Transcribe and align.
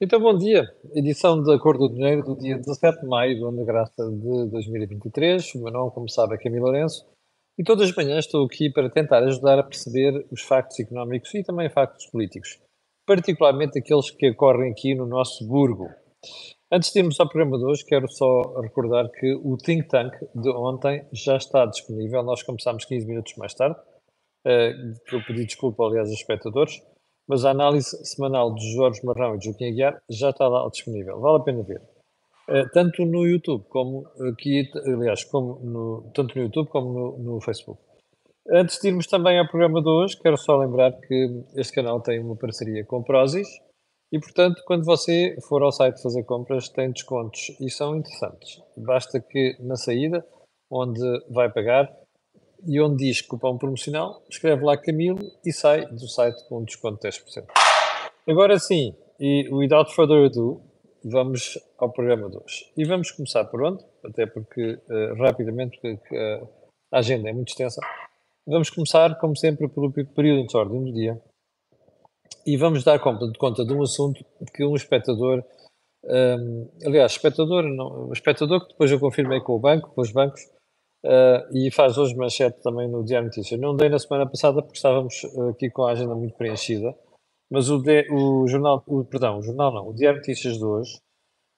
Então, 0.00 0.20
bom 0.20 0.38
dia. 0.38 0.62
Edição 0.94 1.42
da 1.42 1.58
Cor 1.58 1.76
do 1.76 1.88
Dinheiro 1.88 2.22
do 2.22 2.36
dia 2.36 2.56
17 2.56 3.00
de 3.00 3.06
maio 3.08 3.36
do 3.36 3.48
ano 3.48 3.56
da 3.56 3.64
graça 3.64 4.08
de 4.08 4.48
2023. 4.48 5.56
O 5.56 5.64
meu 5.64 5.72
nome, 5.72 5.90
como 5.90 6.08
sabe, 6.08 6.36
é 6.36 6.38
Camilo 6.38 6.66
Lourenço. 6.66 7.04
E 7.58 7.64
todas 7.64 7.88
as 7.88 7.96
manhãs 7.96 8.24
estou 8.24 8.46
aqui 8.46 8.70
para 8.70 8.88
tentar 8.88 9.24
ajudar 9.24 9.58
a 9.58 9.64
perceber 9.64 10.24
os 10.30 10.42
factos 10.42 10.78
económicos 10.78 11.34
e 11.34 11.42
também 11.42 11.68
factos 11.68 12.06
políticos, 12.06 12.60
particularmente 13.04 13.80
aqueles 13.80 14.08
que 14.12 14.30
ocorrem 14.30 14.70
aqui 14.70 14.94
no 14.94 15.04
nosso 15.04 15.44
burgo. 15.48 15.88
Antes 16.70 16.92
de 16.92 17.00
irmos 17.00 17.18
ao 17.18 17.28
programa 17.28 17.58
de 17.58 17.64
hoje, 17.64 17.84
quero 17.84 18.06
só 18.06 18.60
recordar 18.60 19.10
que 19.10 19.34
o 19.42 19.56
Think 19.56 19.88
Tank 19.88 20.14
de 20.32 20.50
ontem 20.50 21.08
já 21.12 21.36
está 21.36 21.66
disponível. 21.66 22.22
Nós 22.22 22.44
começámos 22.44 22.84
15 22.84 23.04
minutos 23.04 23.34
mais 23.36 23.52
tarde. 23.52 23.76
Uh, 24.46 24.94
eu 25.12 25.24
pedi 25.26 25.44
desculpa, 25.44 25.82
aliás, 25.82 26.08
aos 26.08 26.20
espectadores 26.20 26.80
mas 27.28 27.44
a 27.44 27.50
análise 27.50 27.90
semanal 28.06 28.54
de 28.54 28.72
Jorge 28.74 29.04
Marrão 29.04 29.34
e 29.34 29.38
de 29.38 29.44
Joaquim 29.44 29.66
Aguiar 29.66 30.00
já 30.08 30.30
está 30.30 30.48
lá 30.48 30.66
disponível. 30.68 31.20
Vale 31.20 31.36
a 31.36 31.44
pena 31.44 31.62
ver. 31.62 31.82
Uh, 32.48 32.66
tanto 32.72 33.04
no 33.04 33.26
YouTube 33.26 33.64
como 33.68 34.06
aqui, 34.32 34.70
aliás, 34.86 35.22
como 35.24 35.60
no, 35.60 36.10
tanto 36.14 36.34
no 36.34 36.44
YouTube 36.44 36.68
como 36.70 36.92
no, 36.92 37.18
no, 37.18 37.40
Facebook. 37.42 37.78
Antes 38.50 38.80
de 38.80 38.88
irmos 38.88 39.06
também 39.06 39.38
ao 39.38 39.46
programa 39.46 39.82
de 39.82 39.88
hoje, 39.88 40.18
quero 40.18 40.38
só 40.38 40.56
lembrar 40.56 40.92
que 40.92 41.44
este 41.56 41.74
canal 41.74 42.00
tem 42.00 42.18
uma 42.18 42.34
parceria 42.34 42.82
com 42.86 43.02
Prozis 43.02 43.46
e, 44.10 44.18
portanto, 44.18 44.62
quando 44.66 44.86
você 44.86 45.36
for 45.46 45.62
ao 45.62 45.70
site 45.70 46.00
fazer 46.02 46.24
compras, 46.24 46.70
tem 46.70 46.90
descontos 46.90 47.54
e 47.60 47.68
são 47.68 47.94
interessantes. 47.94 48.62
Basta 48.74 49.20
que 49.20 49.54
na 49.60 49.76
saída, 49.76 50.26
onde 50.70 51.00
vai 51.28 51.52
pagar, 51.52 51.94
e 52.66 52.80
onde 52.80 53.04
diz 53.04 53.20
cupom 53.20 53.56
promocional, 53.56 54.22
escreve 54.28 54.64
lá 54.64 54.76
Camilo 54.76 55.32
e 55.44 55.52
sai 55.52 55.86
do 55.86 56.08
site 56.08 56.46
com 56.48 56.58
um 56.58 56.64
desconto 56.64 57.00
de 57.00 57.08
10%. 57.08 57.46
Agora 58.28 58.58
sim, 58.58 58.94
e 59.18 59.48
without 59.50 59.94
further 59.94 60.26
ado, 60.26 60.60
vamos 61.04 61.58
ao 61.78 61.90
programa 61.90 62.28
de 62.28 62.36
hoje. 62.36 62.72
E 62.76 62.84
vamos 62.84 63.10
começar 63.10 63.44
por 63.44 63.62
onde? 63.62 63.84
Até 64.04 64.26
porque, 64.26 64.78
uh, 64.88 65.14
rapidamente, 65.16 65.78
porque 65.80 66.16
uh, 66.16 66.48
a 66.92 66.98
agenda 66.98 67.28
é 67.28 67.32
muito 67.32 67.48
extensa. 67.48 67.80
Vamos 68.46 68.70
começar, 68.70 69.18
como 69.18 69.36
sempre, 69.36 69.68
pelo 69.68 69.92
período 69.92 70.46
de 70.46 70.56
ordem 70.56 70.84
do 70.84 70.92
dia. 70.92 71.20
E 72.46 72.56
vamos 72.56 72.82
dar 72.82 72.98
conta 72.98 73.26
de, 73.26 73.38
conta 73.38 73.64
de 73.64 73.72
um 73.72 73.82
assunto 73.82 74.24
que 74.54 74.64
um 74.64 74.74
espectador, 74.74 75.44
um, 76.04 76.70
aliás, 76.84 77.12
espectador, 77.12 77.64
não, 77.64 78.10
espectador 78.12 78.62
que 78.62 78.68
depois 78.68 78.90
eu 78.90 78.98
confirmei 78.98 79.40
com 79.40 79.54
o 79.54 79.58
banco, 79.58 79.90
com 79.94 80.00
os 80.00 80.10
bancos, 80.10 80.40
Uh, 81.04 81.56
e 81.56 81.70
faz 81.70 81.96
hoje 81.96 82.16
manchete 82.16 82.60
também 82.60 82.88
no 82.88 83.04
Diário 83.04 83.26
Notícias. 83.26 83.60
Não 83.60 83.76
dei 83.76 83.88
na 83.88 83.98
semana 83.98 84.28
passada 84.28 84.60
porque 84.60 84.76
estávamos 84.76 85.14
aqui 85.50 85.70
com 85.70 85.84
a 85.84 85.92
agenda 85.92 86.14
muito 86.14 86.36
preenchida, 86.36 86.94
mas 87.50 87.70
o, 87.70 87.78
de, 87.78 88.06
o 88.10 88.46
jornal, 88.48 88.82
o, 88.86 89.04
perdão, 89.04 89.38
o 89.38 89.42
jornal 89.42 89.72
não, 89.72 89.88
o 89.88 89.94
Diário 89.94 90.18
Notícias 90.18 90.58
de 90.58 90.64
hoje 90.64 90.98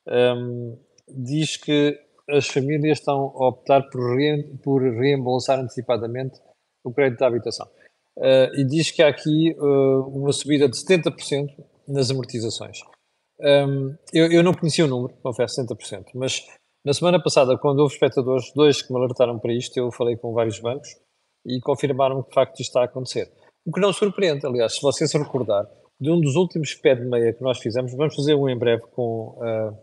um, 0.08 0.78
diz 1.08 1.56
que 1.56 1.98
as 2.28 2.46
famílias 2.46 2.98
estão 2.98 3.32
a 3.36 3.48
optar 3.48 3.88
por, 3.90 4.16
re, 4.16 4.42
por 4.62 4.82
reembolsar 4.82 5.58
antecipadamente 5.58 6.38
o 6.84 6.92
crédito 6.92 7.20
da 7.20 7.26
habitação. 7.26 7.66
Uh, 8.16 8.54
e 8.54 8.64
diz 8.64 8.90
que 8.90 9.02
há 9.02 9.08
aqui 9.08 9.54
uh, 9.58 10.02
uma 10.08 10.32
subida 10.32 10.68
de 10.68 10.76
70% 10.76 11.48
nas 11.88 12.10
amortizações. 12.10 12.78
Um, 13.40 13.96
eu, 14.12 14.30
eu, 14.30 14.42
não 14.42 14.52
conhecia 14.52 14.84
o 14.84 14.88
número, 14.88 15.14
confesso, 15.22 15.62
70%, 15.62 16.10
mas 16.14 16.46
na 16.84 16.94
semana 16.94 17.22
passada, 17.22 17.58
quando 17.58 17.80
houve 17.80 17.92
espectadores, 17.94 18.52
dois 18.54 18.80
que 18.80 18.92
me 18.92 18.98
alertaram 18.98 19.38
para 19.38 19.52
isto, 19.52 19.76
eu 19.76 19.92
falei 19.92 20.16
com 20.16 20.32
vários 20.32 20.58
bancos 20.60 20.88
e 21.46 21.60
confirmaram 21.60 22.22
que 22.22 22.28
de 22.28 22.34
facto 22.34 22.60
isto 22.60 22.70
está 22.70 22.82
a 22.82 22.84
acontecer. 22.84 23.30
O 23.66 23.72
que 23.72 23.80
não 23.80 23.92
surpreende, 23.92 24.46
aliás, 24.46 24.74
se 24.76 24.82
você 24.82 25.06
se 25.06 25.18
recordar, 25.18 25.66
de 26.00 26.10
um 26.10 26.18
dos 26.18 26.34
últimos 26.34 26.74
pé 26.74 26.94
de 26.94 27.04
meia 27.04 27.32
que 27.32 27.42
nós 27.42 27.58
fizemos, 27.58 27.92
vamos 27.94 28.14
fazer 28.14 28.34
um 28.34 28.48
em 28.48 28.56
breve 28.56 28.82
com 28.92 29.36
uh, 29.36 29.76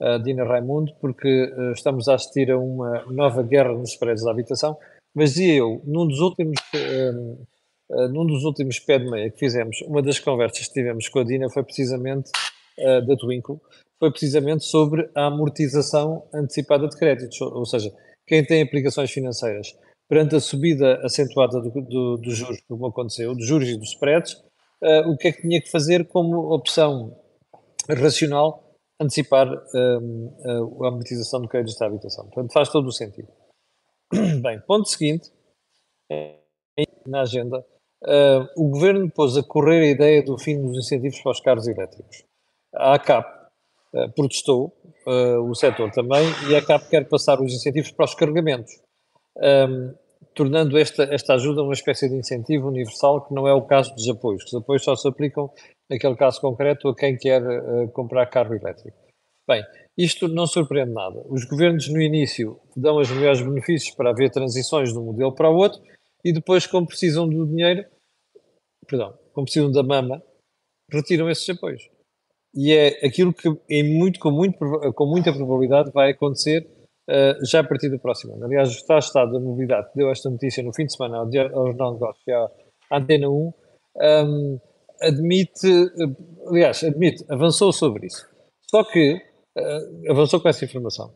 a 0.00 0.18
Dina 0.18 0.44
Raimundo, 0.44 0.92
porque 1.00 1.28
uh, 1.28 1.72
estamos 1.72 2.08
a 2.08 2.14
assistir 2.14 2.50
a 2.50 2.58
uma 2.58 3.04
nova 3.12 3.42
guerra 3.42 3.74
nos 3.74 3.94
prédios 3.96 4.24
da 4.24 4.30
habitação, 4.30 4.78
mas 5.14 5.38
eu, 5.38 5.82
num 5.84 6.06
dos 6.06 6.20
últimos, 6.20 6.58
uh, 6.74 8.08
num 8.08 8.24
dos 8.24 8.44
últimos 8.44 8.78
pé 8.78 8.98
de 8.98 9.10
meia 9.10 9.30
que 9.30 9.38
fizemos, 9.38 9.82
uma 9.82 10.00
das 10.00 10.18
conversas 10.18 10.66
que 10.66 10.72
tivemos 10.72 11.08
com 11.08 11.18
a 11.18 11.24
Dina 11.24 11.50
foi 11.50 11.62
precisamente 11.62 12.30
da 12.78 13.16
Twinkle, 13.16 13.60
foi 13.98 14.10
precisamente 14.10 14.64
sobre 14.64 15.10
a 15.14 15.26
amortização 15.26 16.28
antecipada 16.32 16.88
de 16.88 16.96
créditos, 16.96 17.40
ou 17.40 17.66
seja, 17.66 17.90
quem 18.26 18.44
tem 18.44 18.62
aplicações 18.62 19.10
financeiras 19.10 19.76
perante 20.08 20.36
a 20.36 20.40
subida 20.40 21.00
acentuada 21.04 21.60
dos 21.60 21.72
do, 21.72 22.16
do 22.16 22.30
juros, 22.30 22.60
como 22.68 22.86
aconteceu, 22.86 23.34
dos 23.34 23.46
juros 23.46 23.68
e 23.68 23.76
dos 23.76 23.90
spreads, 23.90 24.32
uh, 24.82 25.10
o 25.10 25.16
que 25.16 25.28
é 25.28 25.32
que 25.32 25.42
tinha 25.42 25.60
que 25.60 25.70
fazer 25.70 26.06
como 26.06 26.52
opção 26.52 27.16
racional 27.88 28.64
antecipar 29.00 29.48
uh, 29.52 30.84
a 30.84 30.88
amortização 30.88 31.40
de 31.42 31.48
créditos 31.48 31.78
da 31.78 31.86
habitação. 31.86 32.24
Portanto, 32.26 32.52
faz 32.52 32.68
todo 32.68 32.88
o 32.88 32.92
sentido. 32.92 33.28
Bem, 34.42 34.60
ponto 34.66 34.88
seguinte, 34.88 35.30
na 37.06 37.22
agenda, 37.22 37.64
uh, 38.04 38.48
o 38.56 38.70
Governo 38.70 39.10
pôs 39.10 39.36
a 39.36 39.42
correr 39.42 39.82
a 39.82 39.90
ideia 39.90 40.22
do 40.22 40.38
fim 40.38 40.60
dos 40.60 40.76
incentivos 40.76 41.20
para 41.20 41.32
os 41.32 41.40
carros 41.40 41.68
elétricos. 41.68 42.24
A 42.74 42.94
ACAP 42.94 43.37
eh, 43.94 44.08
protestou, 44.08 44.70
uh, 45.06 45.40
o 45.48 45.54
setor 45.54 45.90
também, 45.90 46.26
e 46.50 46.54
a 46.54 46.62
CAP 46.62 46.90
quer 46.90 47.08
passar 47.08 47.40
os 47.40 47.54
incentivos 47.54 47.90
para 47.90 48.04
os 48.04 48.14
carregamentos, 48.14 48.70
um, 49.34 49.42
ehm, 49.42 49.94
tornando 50.34 50.76
esta, 50.76 51.04
esta 51.04 51.34
ajuda 51.34 51.62
uma 51.62 51.72
espécie 51.72 52.06
de 52.06 52.14
incentivo 52.14 52.68
universal, 52.68 53.26
que 53.26 53.32
não 53.32 53.48
é 53.48 53.54
o 53.54 53.62
caso 53.62 53.94
dos 53.94 54.06
apoios. 54.06 54.44
Os 54.44 54.54
apoios 54.54 54.84
só 54.84 54.94
se 54.94 55.08
aplicam, 55.08 55.50
naquele 55.90 56.16
caso 56.16 56.38
concreto, 56.38 56.88
a 56.88 56.94
quem 56.94 57.16
quer 57.16 57.42
uh, 57.42 57.88
comprar 57.92 58.26
carro 58.26 58.54
elétrico. 58.54 58.96
Bem, 59.48 59.64
isto 59.96 60.28
não 60.28 60.46
surpreende 60.46 60.92
nada. 60.92 61.24
Os 61.26 61.46
governos, 61.46 61.88
no 61.88 62.02
início, 62.02 62.60
dão 62.76 62.98
os 62.98 63.10
melhores 63.10 63.40
benefícios 63.40 63.94
para 63.96 64.10
haver 64.10 64.30
transições 64.30 64.92
de 64.92 64.98
um 64.98 65.04
modelo 65.04 65.34
para 65.34 65.48
o 65.48 65.56
outro, 65.56 65.80
e 66.22 66.30
depois, 66.30 66.66
como 66.66 66.86
precisam 66.86 67.26
do 67.26 67.46
dinheiro, 67.46 67.86
perdão, 68.86 69.18
como 69.32 69.46
precisam 69.46 69.72
da 69.72 69.82
mama, 69.82 70.22
retiram 70.92 71.30
esses 71.30 71.48
apoios 71.48 71.88
e 72.54 72.72
é 72.72 73.06
aquilo 73.06 73.32
que 73.32 73.48
em 73.68 73.96
muito, 73.96 74.18
com, 74.18 74.30
muito, 74.30 74.58
com 74.94 75.06
muita 75.06 75.32
probabilidade 75.32 75.90
vai 75.92 76.10
acontecer 76.10 76.66
uh, 77.08 77.44
já 77.44 77.60
a 77.60 77.64
partir 77.64 77.88
do 77.88 77.98
próximo 77.98 78.34
ano. 78.34 78.46
Aliás, 78.46 78.68
o 78.68 78.98
Estado 78.98 79.32
da 79.32 79.40
Mobilidade, 79.40 79.88
deu 79.94 80.10
esta 80.10 80.30
notícia 80.30 80.62
no 80.62 80.74
fim 80.74 80.86
de 80.86 80.94
semana 80.94 81.18
ao, 81.18 81.30
Jornal 81.32 81.74
de 81.74 82.00
Negócios 82.00 82.28
à 82.90 82.96
Antena 82.96 83.28
1, 83.28 83.52
um, 84.00 84.60
admite, 85.02 85.68
uh, 85.68 86.48
aliás, 86.48 86.82
admite, 86.82 87.24
avançou 87.28 87.72
sobre 87.72 88.06
isso. 88.06 88.26
Só 88.70 88.84
que, 88.84 89.14
uh, 89.56 90.10
avançou 90.10 90.40
com 90.40 90.48
essa 90.48 90.64
informação. 90.64 91.12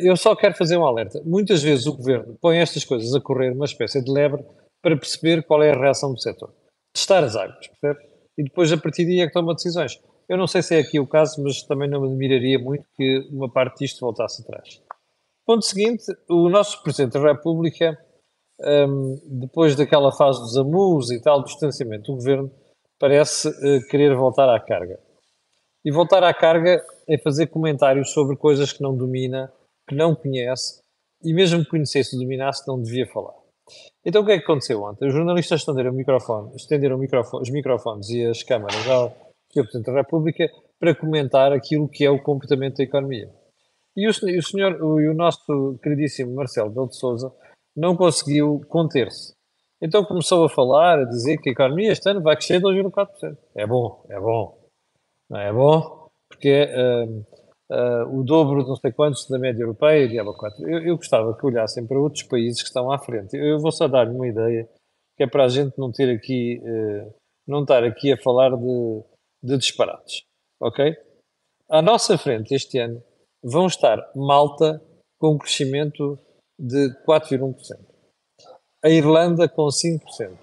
eu 0.00 0.16
só 0.16 0.36
quero 0.36 0.54
fazer 0.54 0.76
um 0.76 0.84
alerta. 0.84 1.20
Muitas 1.24 1.62
vezes 1.62 1.86
o 1.86 1.96
Governo 1.96 2.38
põe 2.40 2.58
estas 2.58 2.84
coisas 2.84 3.14
a 3.14 3.20
correr 3.20 3.52
uma 3.52 3.64
espécie 3.64 4.02
de 4.02 4.10
lebre 4.10 4.44
para 4.80 4.96
perceber 4.96 5.42
qual 5.42 5.62
é 5.62 5.72
a 5.72 5.78
reação 5.78 6.12
do 6.12 6.20
setor. 6.20 6.54
Testar 6.94 7.24
as 7.24 7.34
águas, 7.34 7.66
percebe? 7.66 8.08
E 8.38 8.44
depois, 8.44 8.72
a 8.72 8.76
partir 8.76 9.04
daí, 9.04 9.20
é 9.20 9.26
que 9.26 9.32
toma 9.32 9.52
decisões. 9.52 9.98
Eu 10.28 10.36
não 10.36 10.46
sei 10.46 10.62
se 10.62 10.76
é 10.76 10.80
aqui 10.80 11.00
o 11.00 11.06
caso, 11.06 11.42
mas 11.42 11.62
também 11.62 11.88
não 11.88 12.02
me 12.02 12.08
admiraria 12.08 12.58
muito 12.58 12.86
que 12.96 13.26
uma 13.30 13.50
parte 13.50 13.78
disto 13.78 14.00
voltasse 14.00 14.42
atrás. 14.42 14.82
Ponto 15.46 15.64
seguinte, 15.64 16.04
o 16.28 16.50
nosso 16.50 16.82
Presidente 16.82 17.14
da 17.14 17.32
República, 17.32 17.98
um, 18.60 19.16
depois 19.40 19.74
daquela 19.74 20.12
fase 20.12 20.38
dos 20.40 20.58
amus 20.58 21.10
e 21.10 21.22
tal, 21.22 21.40
do 21.40 21.46
distanciamento 21.46 22.12
do 22.12 22.18
Governo, 22.18 22.50
parece 22.98 23.48
uh, 23.48 23.88
querer 23.88 24.14
voltar 24.14 24.54
à 24.54 24.60
carga. 24.60 25.00
E 25.82 25.90
voltar 25.90 26.22
à 26.22 26.34
carga 26.34 26.84
é 27.08 27.16
fazer 27.16 27.46
comentários 27.46 28.12
sobre 28.12 28.36
coisas 28.36 28.70
que 28.70 28.82
não 28.82 28.94
domina, 28.94 29.50
que 29.88 29.94
não 29.94 30.14
conhece, 30.14 30.82
e 31.24 31.32
mesmo 31.32 31.64
que 31.64 31.70
conhecesse 31.70 32.14
e 32.14 32.18
dominasse, 32.18 32.68
não 32.68 32.82
devia 32.82 33.06
falar. 33.06 33.32
Então 34.04 34.22
o 34.22 34.26
que 34.26 34.32
é 34.32 34.38
que 34.38 34.44
aconteceu 34.44 34.82
ontem? 34.82 35.08
Os 35.08 35.14
jornalistas 35.14 35.60
estenderam, 35.60 35.92
o 35.92 35.94
microfone, 35.94 36.54
estenderam 36.54 36.96
o 36.96 36.98
microfone, 36.98 37.42
os 37.42 37.50
microfones 37.50 38.10
e 38.10 38.26
as 38.26 38.42
câmaras 38.42 38.86
ao 38.86 39.27
Presidente 39.64 39.86
da 39.86 40.00
República 40.00 40.48
para 40.78 40.94
comentar 40.94 41.52
aquilo 41.52 41.88
que 41.88 42.04
é 42.04 42.10
o 42.10 42.22
comportamento 42.22 42.76
da 42.76 42.84
economia. 42.84 43.28
E 43.96 44.06
o, 44.08 44.12
e 44.28 44.38
o 44.38 44.42
senhor, 44.42 44.80
o, 44.80 44.96
o 44.96 45.14
nosso 45.14 45.78
queridíssimo 45.82 46.34
Marcelo 46.34 46.70
Belo 46.70 46.88
de 46.88 46.96
Souza 46.96 47.32
não 47.76 47.96
conseguiu 47.96 48.60
conter-se. 48.68 49.34
Então 49.80 50.04
começou 50.04 50.44
a 50.44 50.48
falar, 50.48 51.00
a 51.00 51.04
dizer 51.04 51.38
que 51.38 51.50
a 51.50 51.52
economia 51.52 51.92
este 51.92 52.08
ano 52.10 52.20
vai 52.20 52.36
crescer 52.36 52.60
2,4%. 52.60 53.36
É 53.54 53.66
bom, 53.66 54.04
é 54.08 54.18
bom. 54.18 54.58
Não 55.30 55.38
é 55.38 55.52
bom, 55.52 56.08
porque 56.28 56.48
é 56.48 57.04
uh, 57.04 57.26
uh, 57.70 58.18
o 58.18 58.24
dobro 58.24 58.62
de 58.62 58.68
não 58.68 58.76
sei 58.76 58.92
quantos 58.92 59.28
da 59.28 59.38
média 59.38 59.62
europeia 59.62 60.08
de 60.08 60.16
4. 60.16 60.68
Eu, 60.68 60.78
eu 60.84 60.96
gostava 60.96 61.36
que 61.36 61.46
olhassem 61.46 61.86
para 61.86 61.98
outros 61.98 62.24
países 62.24 62.60
que 62.60 62.68
estão 62.68 62.90
à 62.90 62.98
frente. 62.98 63.36
Eu 63.36 63.60
vou 63.60 63.70
só 63.70 63.86
dar-lhe 63.86 64.14
uma 64.14 64.26
ideia, 64.26 64.68
que 65.16 65.22
é 65.22 65.26
para 65.26 65.44
a 65.44 65.48
gente 65.48 65.78
não 65.78 65.92
ter 65.92 66.10
aqui, 66.10 66.60
uh, 66.62 67.14
não 67.46 67.62
estar 67.62 67.84
aqui 67.84 68.12
a 68.12 68.16
falar 68.16 68.50
de 68.50 69.02
de 69.42 69.56
disparates, 69.56 70.22
ok? 70.60 70.96
À 71.68 71.82
nossa 71.82 72.16
frente 72.16 72.54
este 72.54 72.78
ano 72.78 73.02
vão 73.42 73.66
estar 73.66 73.98
Malta 74.14 74.82
com 75.18 75.34
um 75.34 75.38
crescimento 75.38 76.18
de 76.58 76.90
4,1%, 77.06 77.78
a 78.84 78.88
Irlanda 78.88 79.48
com 79.48 79.66
5%, 79.66 80.36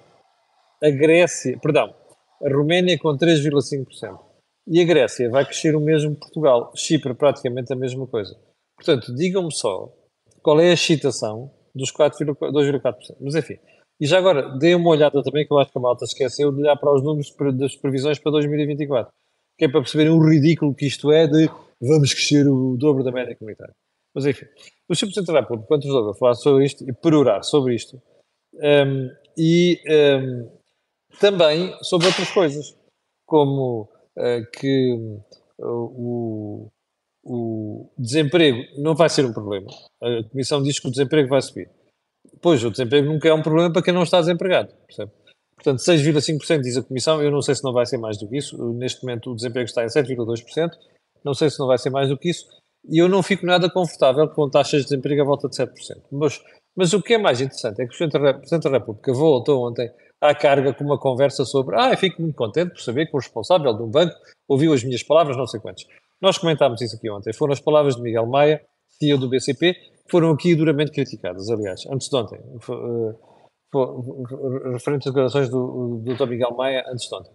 a 0.84 0.90
Grécia, 0.90 1.58
perdão, 1.60 1.96
a 2.44 2.50
Roménia 2.50 2.98
com 3.00 3.18
3,5%, 3.18 4.20
E 4.68 4.82
a 4.82 4.86
Grécia 4.86 5.30
vai 5.30 5.46
crescer 5.46 5.76
o 5.76 5.80
mesmo 5.80 6.16
Portugal. 6.16 6.72
Chipre 6.76 7.14
praticamente 7.14 7.72
a 7.72 7.76
mesma 7.76 8.08
coisa. 8.08 8.36
Portanto, 8.76 9.14
digam-me 9.14 9.54
só 9.54 9.92
qual 10.42 10.60
é 10.60 10.70
a 10.70 10.74
excitação 10.74 11.52
dos 11.74 11.92
2,4%. 11.92 13.18
Mas 13.20 13.36
enfim. 13.36 13.58
E 14.00 14.06
já 14.06 14.18
agora, 14.18 14.58
deem 14.58 14.76
uma 14.76 14.90
olhada 14.90 15.24
também, 15.24 15.46
que 15.46 15.54
eu 15.54 15.58
acho 15.58 15.72
que 15.72 15.78
a 15.78 15.82
malta 15.82 16.06
esqueceu 16.06 16.52
de 16.52 16.62
olhar 16.62 16.76
para 16.76 16.94
os 16.94 17.02
números 17.02 17.34
das 17.58 17.76
previsões 17.76 18.20
para 18.20 18.34
2024. 18.34 19.12
Que 19.58 19.66
é 19.66 19.70
para 19.70 19.82
perceberem 19.82 20.12
o 20.12 20.20
ridículo 20.20 20.76
que 20.76 20.86
isto 20.86 21.12
é 21.12 21.28
de 21.28 21.50
vamos 21.82 22.14
crescer 22.14 22.48
o 22.48 22.76
dobro 22.78 23.04
da 23.04 23.12
média 23.12 23.36
comunitária. 23.36 23.74
Mas 24.14 24.26
enfim, 24.26 24.46
o. 24.46 24.88
Presidente 24.88 25.28
da 25.28 25.42
República, 25.42 25.68
quando 25.68 25.84
resolveu 25.84 26.14
falar 26.14 26.36
sobre 26.36 26.66
isto 26.66 26.90
e 26.90 26.94
perorar 26.94 27.44
sobre 27.44 27.76
isto, 27.76 28.02
um, 28.56 29.10
e 29.38 29.82
um, 29.88 30.50
também 31.20 31.76
sobre 31.82 32.08
outras 32.08 32.32
coisas, 32.32 32.78
como 33.26 33.90
uh, 34.18 34.52
que 34.58 34.94
uh, 35.60 35.66
o, 35.66 36.72
o 37.24 37.90
desemprego 37.98 38.64
não 38.78 38.96
vai 38.96 39.10
ser 39.10 39.26
um 39.26 39.34
problema. 39.34 39.70
A 40.02 40.24
Comissão 40.30 40.64
diz 40.64 40.80
que 40.80 40.88
o 40.88 40.92
desemprego 40.92 41.28
vai 41.28 41.42
subir. 41.42 41.70
Pois, 42.42 42.64
o 42.64 42.72
desemprego 42.72 43.08
nunca 43.08 43.28
é 43.28 43.34
um 43.34 43.42
problema 43.42 43.72
para 43.72 43.82
quem 43.82 43.94
não 43.94 44.04
está 44.04 44.20
desempregado, 44.20 44.74
percebe? 44.88 45.12
Portanto, 45.56 45.80
6,5% 45.80 46.62
diz 46.62 46.78
a 46.78 46.84
Comissão, 46.84 47.22
eu 47.24 47.32
não 47.32 47.42
sei 47.42 47.56
se 47.56 47.64
não 47.64 47.74
vai 47.74 47.86
ser 47.86 47.98
mais 47.98 48.18
do 48.18 48.28
que 48.28 48.38
isso, 48.38 48.58
neste 48.74 49.04
momento 49.04 49.32
o 49.32 49.36
desemprego 49.36 49.66
está 49.66 49.84
em 49.84 49.88
7,2%, 49.88 50.72
não 51.24 51.34
sei 51.34 51.50
se 51.50 51.60
não 51.60 51.68
vai 51.68 51.78
ser 51.78 51.90
mais 51.90 52.10
do 52.10 52.18
que 52.18 52.30
isso, 52.30 52.46
e 52.88 53.02
eu 53.02 53.10
não 53.10 53.24
fico 53.24 53.46
nada 53.46 53.70
confortável 53.70 54.28
com 54.30 54.50
taxas 54.50 54.82
de 54.82 54.90
desemprego 54.90 55.22
à 55.22 55.26
volta 55.26 55.50
de 55.50 55.56
7%. 55.56 55.72
Mas, 56.12 56.42
mas 56.76 56.94
o 56.94 57.02
que 57.02 57.16
é 57.16 57.18
mais 57.18 57.42
interessante 57.42 57.82
é 57.82 57.88
que 57.88 57.96
o 57.96 57.98
Presidente 57.98 58.64
da 58.64 58.78
República 58.78 59.12
voltou 59.12 59.68
ontem 59.68 59.92
à 60.22 60.36
carga 60.36 60.74
com 60.74 60.84
uma 60.84 61.00
conversa 61.00 61.46
sobre 61.46 61.76
ah, 61.80 61.92
eu 61.92 61.98
fico 61.98 62.22
muito 62.22 62.36
contente 62.36 62.72
por 62.72 62.82
saber 62.82 63.08
que 63.08 63.16
o 63.16 63.20
responsável 63.20 63.74
de 63.74 63.82
um 63.82 63.90
banco 63.90 64.16
ouviu 64.48 64.74
as 64.74 64.84
minhas 64.84 65.04
palavras, 65.04 65.36
não 65.36 65.48
sei 65.48 65.60
quantos. 65.60 65.86
Nós 66.22 66.38
comentámos 66.38 66.82
isso 66.82 66.96
aqui 66.96 67.10
ontem. 67.10 67.34
Foram 67.34 67.54
as 67.54 67.60
palavras 67.60 67.96
de 67.96 68.02
Miguel 68.02 68.26
Maia, 68.26 68.62
CEO 68.98 69.18
do 69.18 69.30
BCP, 69.30 69.76
foram 70.10 70.32
aqui 70.32 70.56
duramente 70.56 70.92
criticadas, 70.92 71.50
aliás, 71.50 71.86
antes 71.92 72.10
de 72.10 72.16
ontem. 72.16 72.40
referentes 74.74 75.08
às 75.08 75.14
declarações 75.14 75.50
do, 75.50 76.02
do 76.04 76.16
Dr. 76.16 76.28
Miguel 76.28 76.56
Maia 76.56 76.84
antes 76.88 77.08
de 77.08 77.16
ontem. 77.16 77.32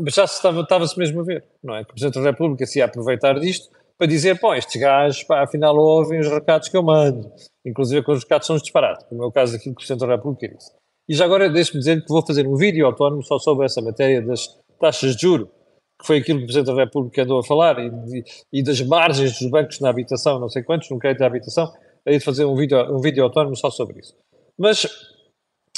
Mas 0.00 0.14
já 0.14 0.24
estava-se 0.24 0.62
estava 0.62 0.84
mesmo 0.96 1.20
a 1.20 1.24
ver, 1.24 1.44
não 1.62 1.74
é? 1.76 1.84
Que 1.84 1.90
o 1.90 1.94
Presidente 1.94 2.22
da 2.22 2.30
República 2.30 2.66
se 2.66 2.78
ia 2.78 2.86
aproveitar 2.86 3.38
disto 3.38 3.70
para 3.98 4.06
dizer, 4.06 4.38
pô, 4.38 4.54
estes 4.54 4.80
gajos, 4.80 5.22
pá, 5.24 5.42
afinal 5.42 5.76
ouvem 5.76 6.20
os 6.20 6.28
recados 6.28 6.68
que 6.68 6.76
eu 6.76 6.82
mando, 6.82 7.30
inclusive 7.64 8.04
que 8.04 8.10
os 8.10 8.22
recados 8.22 8.46
são 8.46 8.56
disparados, 8.56 9.04
como 9.04 9.22
é 9.22 9.26
o 9.26 9.32
caso 9.32 9.52
daquilo 9.52 9.74
que 9.74 9.82
o 9.82 9.86
Presidente 9.86 10.06
da 10.06 10.16
República 10.16 10.48
disse. 10.48 10.72
E 11.08 11.14
já 11.14 11.24
agora 11.24 11.48
deixe-me 11.48 11.78
dizer 11.78 12.02
que 12.02 12.08
vou 12.08 12.24
fazer 12.24 12.46
um 12.46 12.56
vídeo 12.56 12.84
autónomo 12.84 13.22
só 13.22 13.38
sobre 13.38 13.64
essa 13.64 13.80
matéria 13.80 14.20
das 14.20 14.48
taxas 14.80 15.14
de 15.16 15.22
juro, 15.22 15.50
que 15.98 16.06
foi 16.06 16.18
aquilo 16.18 16.38
que 16.38 16.44
o 16.44 16.46
Presidente 16.46 16.74
da 16.74 16.84
República 16.84 17.22
andou 17.22 17.38
a 17.38 17.44
falar, 17.44 17.78
e, 17.78 18.24
e 18.52 18.62
das 18.62 18.80
margens 18.82 19.38
dos 19.38 19.50
bancos 19.50 19.80
na 19.80 19.90
habitação, 19.90 20.38
não 20.38 20.48
sei 20.48 20.62
quantos, 20.62 20.90
no 20.90 20.98
crédito 20.98 21.20
da 21.20 21.26
habitação, 21.26 21.72
aí 22.06 22.18
de 22.18 22.24
fazer 22.24 22.44
um 22.44 22.54
vídeo, 22.54 22.78
um 22.94 23.00
vídeo 23.00 23.24
autónomo 23.24 23.56
só 23.56 23.70
sobre 23.70 24.00
isso. 24.00 24.14
Mas, 24.58 24.86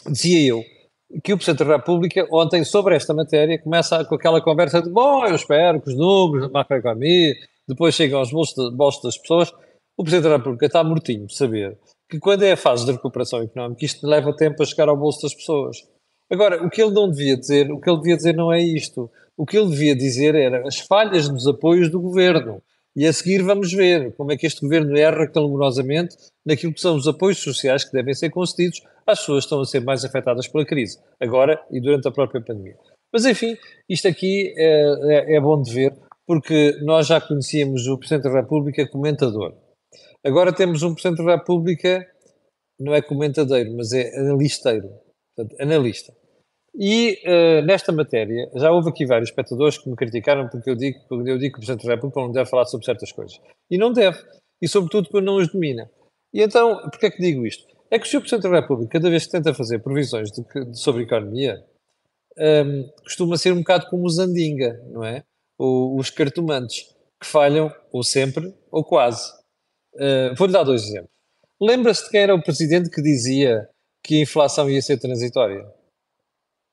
dizia 0.07 0.51
eu, 0.51 0.65
que 1.23 1.33
o 1.33 1.37
Presidente 1.37 1.67
da 1.67 1.77
República, 1.77 2.27
ontem, 2.31 2.65
sobre 2.65 2.95
esta 2.95 3.15
matéria, 3.15 3.59
começa 3.59 4.05
com 4.05 4.15
aquela 4.15 4.41
conversa 4.41 4.83
de, 4.83 4.91
bom, 4.91 5.25
eu 5.27 5.35
espero 5.35 5.81
que 5.81 5.89
os 5.89 5.97
números 5.97 6.47
da 6.47 6.53
macroeconomia 6.53 7.35
depois 7.67 7.95
chegam 7.95 8.19
aos 8.19 8.31
bolsos, 8.31 8.75
bolsos 8.75 9.03
das 9.03 9.19
pessoas. 9.19 9.53
O 9.97 10.03
Presidente 10.03 10.31
da 10.31 10.37
República 10.37 10.67
está 10.67 10.85
mortinho 10.85 11.27
de 11.27 11.35
saber 11.35 11.79
que 12.11 12.19
quando 12.19 12.43
é 12.43 12.53
a 12.53 12.57
fase 12.57 12.87
de 12.87 12.93
recuperação 12.93 13.43
económica, 13.43 13.85
isto 13.85 14.07
leva 14.07 14.35
tempo 14.35 14.63
a 14.63 14.67
chegar 14.67 14.89
ao 14.89 14.97
bolso 14.97 15.23
das 15.23 15.35
pessoas. 15.35 15.87
Agora, 16.31 16.65
o 16.65 16.71
que 16.71 16.83
ele 16.83 16.93
não 16.93 17.11
devia 17.11 17.37
dizer, 17.37 17.71
o 17.71 17.81
que 17.81 17.89
ele 17.89 17.99
devia 17.99 18.17
dizer 18.17 18.35
não 18.35 18.53
é 18.53 18.61
isto. 18.61 19.11
O 19.39 19.47
que 19.47 19.57
ele 19.57 19.71
devia 19.71 19.95
dizer 19.95 20.35
era 20.35 20.67
as 20.67 20.81
falhas 20.81 21.29
nos 21.29 21.47
apoios 21.47 21.89
do 21.89 22.01
governo. 22.01 22.61
E 22.97 23.07
a 23.07 23.13
seguir 23.13 23.41
vamos 23.41 23.73
ver 23.73 24.13
como 24.17 24.33
é 24.33 24.37
que 24.37 24.45
este 24.45 24.61
governo 24.61 24.99
erra 24.99 25.29
calumosamente 25.29 26.17
naquilo 26.45 26.75
que 26.75 26.81
são 26.81 26.97
os 26.97 27.07
apoios 27.07 27.39
sociais 27.39 27.85
que 27.85 27.93
devem 27.93 28.15
ser 28.15 28.31
concedidos 28.31 28.83
às 29.07 29.21
pessoas 29.21 29.45
que 29.45 29.47
estão 29.47 29.61
a 29.61 29.65
ser 29.65 29.81
mais 29.81 30.05
afetadas 30.05 30.49
pela 30.49 30.67
crise, 30.67 30.99
agora 31.21 31.63
e 31.71 31.81
durante 31.81 32.09
a 32.09 32.11
própria 32.11 32.41
pandemia. 32.41 32.77
Mas 33.13 33.25
enfim, 33.25 33.57
isto 33.89 34.09
aqui 34.09 34.53
é, 34.57 35.35
é, 35.35 35.37
é 35.37 35.41
bom 35.41 35.63
de 35.63 35.73
ver, 35.73 35.95
porque 36.27 36.77
nós 36.83 37.07
já 37.07 37.21
conhecíamos 37.21 37.87
o 37.87 37.97
Presidente 37.97 38.25
da 38.25 38.41
República 38.41 38.89
comentador. 38.89 39.55
Agora 40.27 40.53
temos 40.53 40.83
um 40.83 40.95
Presidente 40.95 41.25
da 41.25 41.37
República, 41.37 42.05
não 42.81 42.93
é 42.93 43.01
comentadeiro, 43.01 43.73
mas 43.77 43.93
é 43.93 44.19
analisteiro, 44.19 44.89
portanto, 45.37 45.63
analista. 45.63 46.13
E 46.81 47.19
uh, 47.27 47.67
nesta 47.67 47.91
matéria, 47.91 48.49
já 48.55 48.71
houve 48.71 48.91
aqui 48.91 49.05
vários 49.05 49.31
espectadores 49.31 49.77
que 49.77 49.91
me 49.91 49.97
criticaram 49.97 50.49
porque 50.49 50.71
eu 50.71 50.77
digo, 50.77 51.01
eu 51.11 51.37
digo 51.37 51.55
que 51.55 51.59
o 51.59 51.67
Presidente 51.67 51.85
da 51.85 51.95
República 51.95 52.21
não 52.21 52.31
deve 52.31 52.49
falar 52.49 52.67
sobre 52.67 52.87
certas 52.87 53.11
coisas. 53.11 53.41
E 53.69 53.77
não 53.77 53.93
deve. 53.93 54.17
E 54.63 54.69
sobretudo 54.69 55.09
porque 55.09 55.25
não 55.25 55.39
os 55.39 55.49
domina. 55.49 55.91
E 56.33 56.41
então, 56.41 56.79
porquê 56.83 57.07
é 57.07 57.11
que 57.11 57.21
digo 57.21 57.45
isto? 57.45 57.67
É 57.91 57.99
que 57.99 58.07
o 58.07 58.09
Sr. 58.09 58.21
Presidente 58.21 58.49
da 58.49 58.61
República, 58.61 58.93
cada 58.93 59.11
vez 59.11 59.27
que 59.27 59.33
tenta 59.33 59.53
fazer 59.53 59.81
previsões 59.81 60.31
de, 60.31 60.45
de, 60.67 60.79
sobre 60.79 61.03
economia, 61.03 61.65
um, 62.37 62.45
ehm, 62.45 62.89
costuma 63.03 63.37
ser 63.37 63.53
um 63.53 63.59
bocado 63.59 63.87
como 63.89 64.05
o 64.05 64.11
Zandinga, 64.11 64.81
não 64.93 65.03
é? 65.03 65.25
Ou 65.59 65.99
os 65.99 66.11
cartomantes, 66.11 66.95
que 67.21 67.27
falham 67.27 67.75
ou 67.91 68.05
sempre 68.05 68.55
ou 68.71 68.85
quase. 68.85 69.33
Uh, 69.95 70.33
Vou-lhe 70.37 70.53
dar 70.53 70.63
dois 70.63 70.85
exemplos. 70.85 71.11
Lembra-se 71.61 72.05
de 72.05 72.11
quem 72.11 72.21
era 72.21 72.35
o 72.35 72.43
presidente 72.43 72.89
que 72.89 73.03
dizia 73.03 73.69
que 74.01 74.19
a 74.19 74.23
inflação 74.23 74.71
ia 74.71 74.81
ser 74.81 74.99
transitória? 74.99 75.67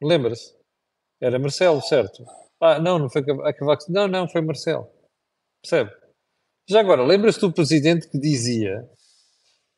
Lembra-se? 0.05 0.55
Era 1.19 1.39
Marcelo, 1.39 1.81
certo? 1.81 2.23
Ah, 2.61 2.79
não, 2.79 2.99
não 2.99 3.09
foi 3.09 3.21
a 3.21 3.53
Cavaco. 3.53 3.85
Não, 3.89 4.07
não, 4.07 4.27
foi 4.27 4.41
Marcelo. 4.41 4.87
Percebe? 5.63 5.91
Já 6.69 6.79
agora, 6.79 7.03
lembra-se 7.03 7.39
do 7.39 7.51
presidente 7.51 8.07
que 8.07 8.19
dizia 8.19 8.87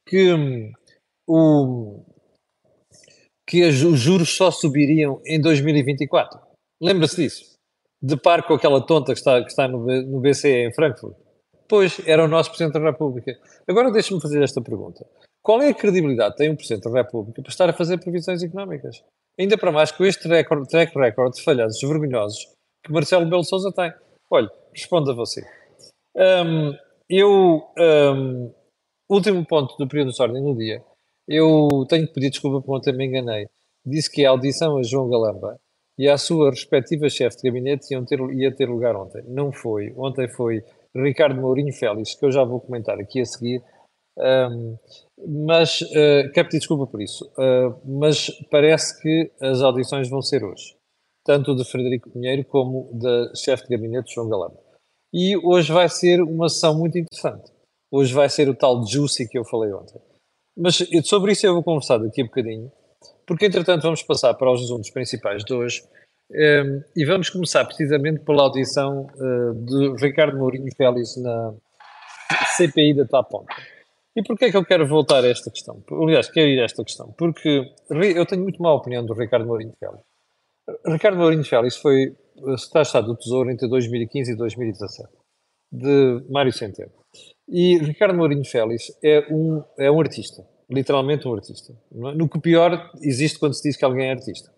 que 0.07 0.33
hum, 0.33 0.71
o, 1.27 2.03
que 3.47 3.63
os 3.65 3.99
juros 3.99 4.35
só 4.35 4.51
subiriam 4.51 5.21
em 5.25 5.39
2024? 5.39 6.39
Lembra-se 6.81 7.15
disso? 7.15 7.53
De 8.01 8.17
par 8.17 8.45
com 8.45 8.53
aquela 8.53 8.85
tonta 8.85 9.13
que 9.13 9.19
está, 9.19 9.41
que 9.41 9.49
está 9.49 9.67
no, 9.67 9.85
no 9.85 10.19
BCE 10.19 10.67
em 10.67 10.73
Frankfurt? 10.73 11.17
Pois, 11.67 11.99
era 12.05 12.23
o 12.23 12.27
nosso 12.27 12.49
Presidente 12.49 12.73
da 12.73 12.91
República. 12.91 13.37
Agora 13.67 13.91
deixe-me 13.91 14.21
fazer 14.21 14.41
esta 14.43 14.61
pergunta. 14.61 15.05
Qual 15.41 15.61
é 15.61 15.69
a 15.69 15.73
credibilidade 15.73 16.35
que 16.35 16.37
tem 16.37 16.51
um 16.51 16.55
Presidente 16.55 16.89
da 16.89 17.01
República 17.01 17.41
para 17.41 17.49
estar 17.49 17.69
a 17.69 17.73
fazer 17.73 17.97
previsões 17.97 18.43
económicas? 18.43 19.03
Ainda 19.39 19.57
para 19.57 19.71
mais 19.71 19.91
com 19.91 20.03
este 20.03 20.27
track 20.27 20.97
record 20.97 21.33
de 21.33 21.43
falhanços 21.43 21.81
vergonhosos 21.81 22.47
que 22.83 22.91
Marcelo 22.91 23.29
Belo 23.29 23.43
Souza 23.43 23.71
tem. 23.71 23.91
Olha, 24.31 24.49
responda 24.73 25.11
a 25.11 25.15
você. 25.15 25.41
Um, 26.15 26.73
eu, 27.09 27.63
um, 27.77 28.51
último 29.09 29.45
ponto 29.45 29.77
do 29.77 29.87
período 29.87 30.11
de 30.11 30.21
ordem 30.21 30.43
do 30.43 30.55
dia, 30.55 30.83
eu 31.27 31.85
tenho 31.87 32.07
que 32.07 32.13
pedir 32.13 32.29
desculpa 32.29 32.65
por 32.65 32.77
ontem 32.77 32.93
me 32.93 33.05
enganei. 33.05 33.47
Disse 33.85 34.11
que 34.11 34.25
a 34.25 34.31
audição 34.31 34.77
a 34.77 34.83
João 34.83 35.09
Galamba 35.09 35.59
e 35.97 36.07
à 36.09 36.17
sua 36.17 36.49
respectiva 36.49 37.09
chefe 37.09 37.37
de 37.37 37.43
gabinete 37.43 37.93
iam 37.93 38.05
ter, 38.05 38.19
ia 38.31 38.53
ter 38.53 38.67
lugar 38.67 38.95
ontem. 38.95 39.23
Não 39.27 39.51
foi. 39.51 39.93
Ontem 39.95 40.27
foi 40.29 40.63
Ricardo 40.95 41.39
Mourinho 41.39 41.73
Félix, 41.73 42.15
que 42.15 42.25
eu 42.25 42.31
já 42.31 42.43
vou 42.43 42.59
comentar 42.59 42.99
aqui 42.99 43.21
a 43.21 43.25
seguir. 43.25 43.61
Um, 44.17 44.77
mas 45.45 45.81
uh, 45.81 46.31
quero 46.33 46.47
pedir 46.47 46.59
desculpa 46.59 46.87
por 46.87 47.01
isso. 47.01 47.25
Uh, 47.37 47.79
mas 47.85 48.29
parece 48.49 48.99
que 49.01 49.31
as 49.41 49.61
audições 49.61 50.09
vão 50.09 50.21
ser 50.21 50.43
hoje, 50.43 50.75
tanto 51.23 51.55
de 51.55 51.63
Frederico 51.63 52.09
Pinheiro 52.09 52.43
como 52.45 52.89
da 52.93 53.33
chefe 53.35 53.63
de 53.67 53.75
gabinete 53.75 54.13
João 54.13 54.29
Galamba. 54.29 54.57
E 55.13 55.37
hoje 55.37 55.71
vai 55.71 55.87
ser 55.89 56.21
uma 56.21 56.49
sessão 56.49 56.77
muito 56.77 56.97
interessante. 56.97 57.51
Hoje 57.91 58.13
vai 58.13 58.29
ser 58.29 58.49
o 58.49 58.55
tal 58.55 58.85
Juicy 58.85 59.27
que 59.27 59.37
eu 59.37 59.45
falei 59.45 59.71
ontem. 59.71 59.99
Mas 60.57 60.77
sobre 61.05 61.31
isso 61.31 61.45
eu 61.45 61.53
vou 61.53 61.63
conversar 61.63 61.99
daqui 61.99 62.21
a 62.21 62.25
bocadinho, 62.25 62.71
porque 63.25 63.45
entretanto 63.45 63.83
vamos 63.83 64.01
passar 64.03 64.33
para 64.33 64.51
os 64.51 64.63
assuntos 64.63 64.89
principais 64.89 65.43
de 65.45 65.53
hoje 65.53 65.83
um, 66.31 66.83
e 66.95 67.05
vamos 67.05 67.29
começar 67.29 67.63
precisamente 67.63 68.19
pela 68.25 68.43
audição 68.43 69.07
uh, 69.15 69.53
de 69.53 70.03
Ricardo 70.03 70.37
Mourinho 70.37 70.67
Félix 70.75 71.15
na 71.17 71.53
CPI 72.57 72.95
da 72.95 73.05
Taponta. 73.05 73.53
E 74.17 74.23
porquê 74.23 74.45
é 74.45 74.51
que 74.51 74.57
eu 74.57 74.65
quero 74.65 74.87
voltar 74.87 75.23
a 75.23 75.27
esta 75.27 75.51
questão? 75.51 75.83
Aliás, 75.91 76.27
quero 76.27 76.47
ir 76.47 76.59
a 76.59 76.63
esta 76.63 76.83
questão. 76.83 77.13
Porque 77.15 77.71
eu 77.91 78.25
tenho 78.25 78.41
muito 78.41 78.59
má 78.59 78.73
opinião 78.73 79.05
do 79.05 79.13
Ricardo 79.13 79.45
Mourinho 79.45 79.73
Félix. 79.79 80.03
Ricardo 80.87 81.19
Mourinho 81.19 81.43
Félix 81.43 81.77
foi 81.77 82.15
secretário 82.57 82.81
de 82.81 82.87
Estado 82.87 83.07
do 83.07 83.15
Tesouro 83.15 83.51
entre 83.51 83.67
2015 83.69 84.31
e 84.31 84.35
2017, 84.35 85.09
de 85.71 86.25
Mário 86.31 86.51
Centeno. 86.51 86.91
E 87.47 87.77
Ricardo 87.77 88.17
Mourinho 88.17 88.43
Félix 88.43 88.91
é 89.03 89.31
um, 89.31 89.63
é 89.77 89.91
um 89.91 90.01
artista, 90.01 90.43
literalmente 90.67 91.27
um 91.27 91.35
artista. 91.35 91.73
É? 91.91 92.15
No 92.15 92.27
que 92.27 92.39
pior 92.39 92.89
existe 92.99 93.37
quando 93.37 93.53
se 93.53 93.69
diz 93.69 93.77
que 93.77 93.85
alguém 93.85 94.07
é 94.07 94.13
artista. 94.13 94.51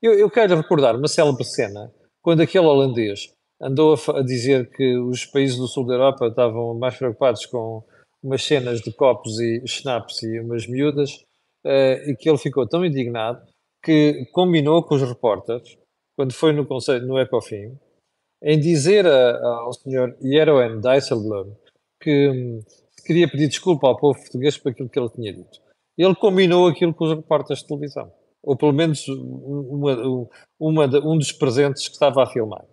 Eu, 0.00 0.14
eu 0.14 0.30
quero 0.30 0.54
recordar 0.54 0.94
uma 0.94 1.08
célebre 1.08 1.44
cena, 1.44 1.92
quando 2.22 2.40
aquele 2.40 2.66
holandês 2.66 3.32
andou 3.60 3.96
a, 3.96 4.20
a 4.20 4.22
dizer 4.22 4.70
que 4.70 4.96
os 4.96 5.26
países 5.26 5.56
do 5.56 5.66
sul 5.66 5.84
da 5.86 5.94
Europa 5.94 6.28
estavam 6.28 6.78
mais 6.78 6.96
preocupados 6.96 7.44
com 7.46 7.82
umas 8.22 8.44
cenas 8.44 8.80
de 8.80 8.92
copos 8.92 9.38
e 9.40 9.66
schnapps 9.66 10.22
e 10.22 10.40
umas 10.40 10.66
miúdas, 10.66 11.24
uh, 11.64 12.10
e 12.10 12.16
que 12.16 12.28
ele 12.28 12.38
ficou 12.38 12.66
tão 12.68 12.84
indignado 12.84 13.44
que 13.82 14.26
combinou 14.32 14.82
com 14.84 14.94
os 14.94 15.02
repórteres, 15.02 15.76
quando 16.16 16.32
foi 16.32 16.52
no, 16.52 16.64
conselho, 16.64 17.06
no 17.06 17.18
Ecofin, 17.18 17.76
em 18.42 18.58
dizer 18.58 19.06
a, 19.06 19.46
ao 19.60 19.72
senhor 19.72 20.16
Jeroen 20.22 20.80
Dijsselbloem 20.80 21.56
que 22.00 22.28
hum, 22.28 22.60
queria 23.06 23.28
pedir 23.28 23.48
desculpa 23.48 23.86
ao 23.86 23.96
povo 23.96 24.18
português 24.18 24.58
por 24.58 24.72
aquilo 24.72 24.88
que 24.88 24.98
ele 24.98 25.10
tinha 25.10 25.32
dito. 25.32 25.60
Ele 25.96 26.14
combinou 26.14 26.66
aquilo 26.66 26.92
com 26.92 27.04
os 27.04 27.16
repórteres 27.16 27.62
de 27.62 27.68
televisão, 27.68 28.12
ou 28.42 28.56
pelo 28.56 28.72
menos 28.72 29.06
uma, 29.08 30.28
uma, 30.58 30.84
um 31.04 31.16
dos 31.16 31.32
presentes 31.32 31.86
que 31.86 31.94
estava 31.94 32.22
a 32.22 32.26
filmar, 32.26 32.64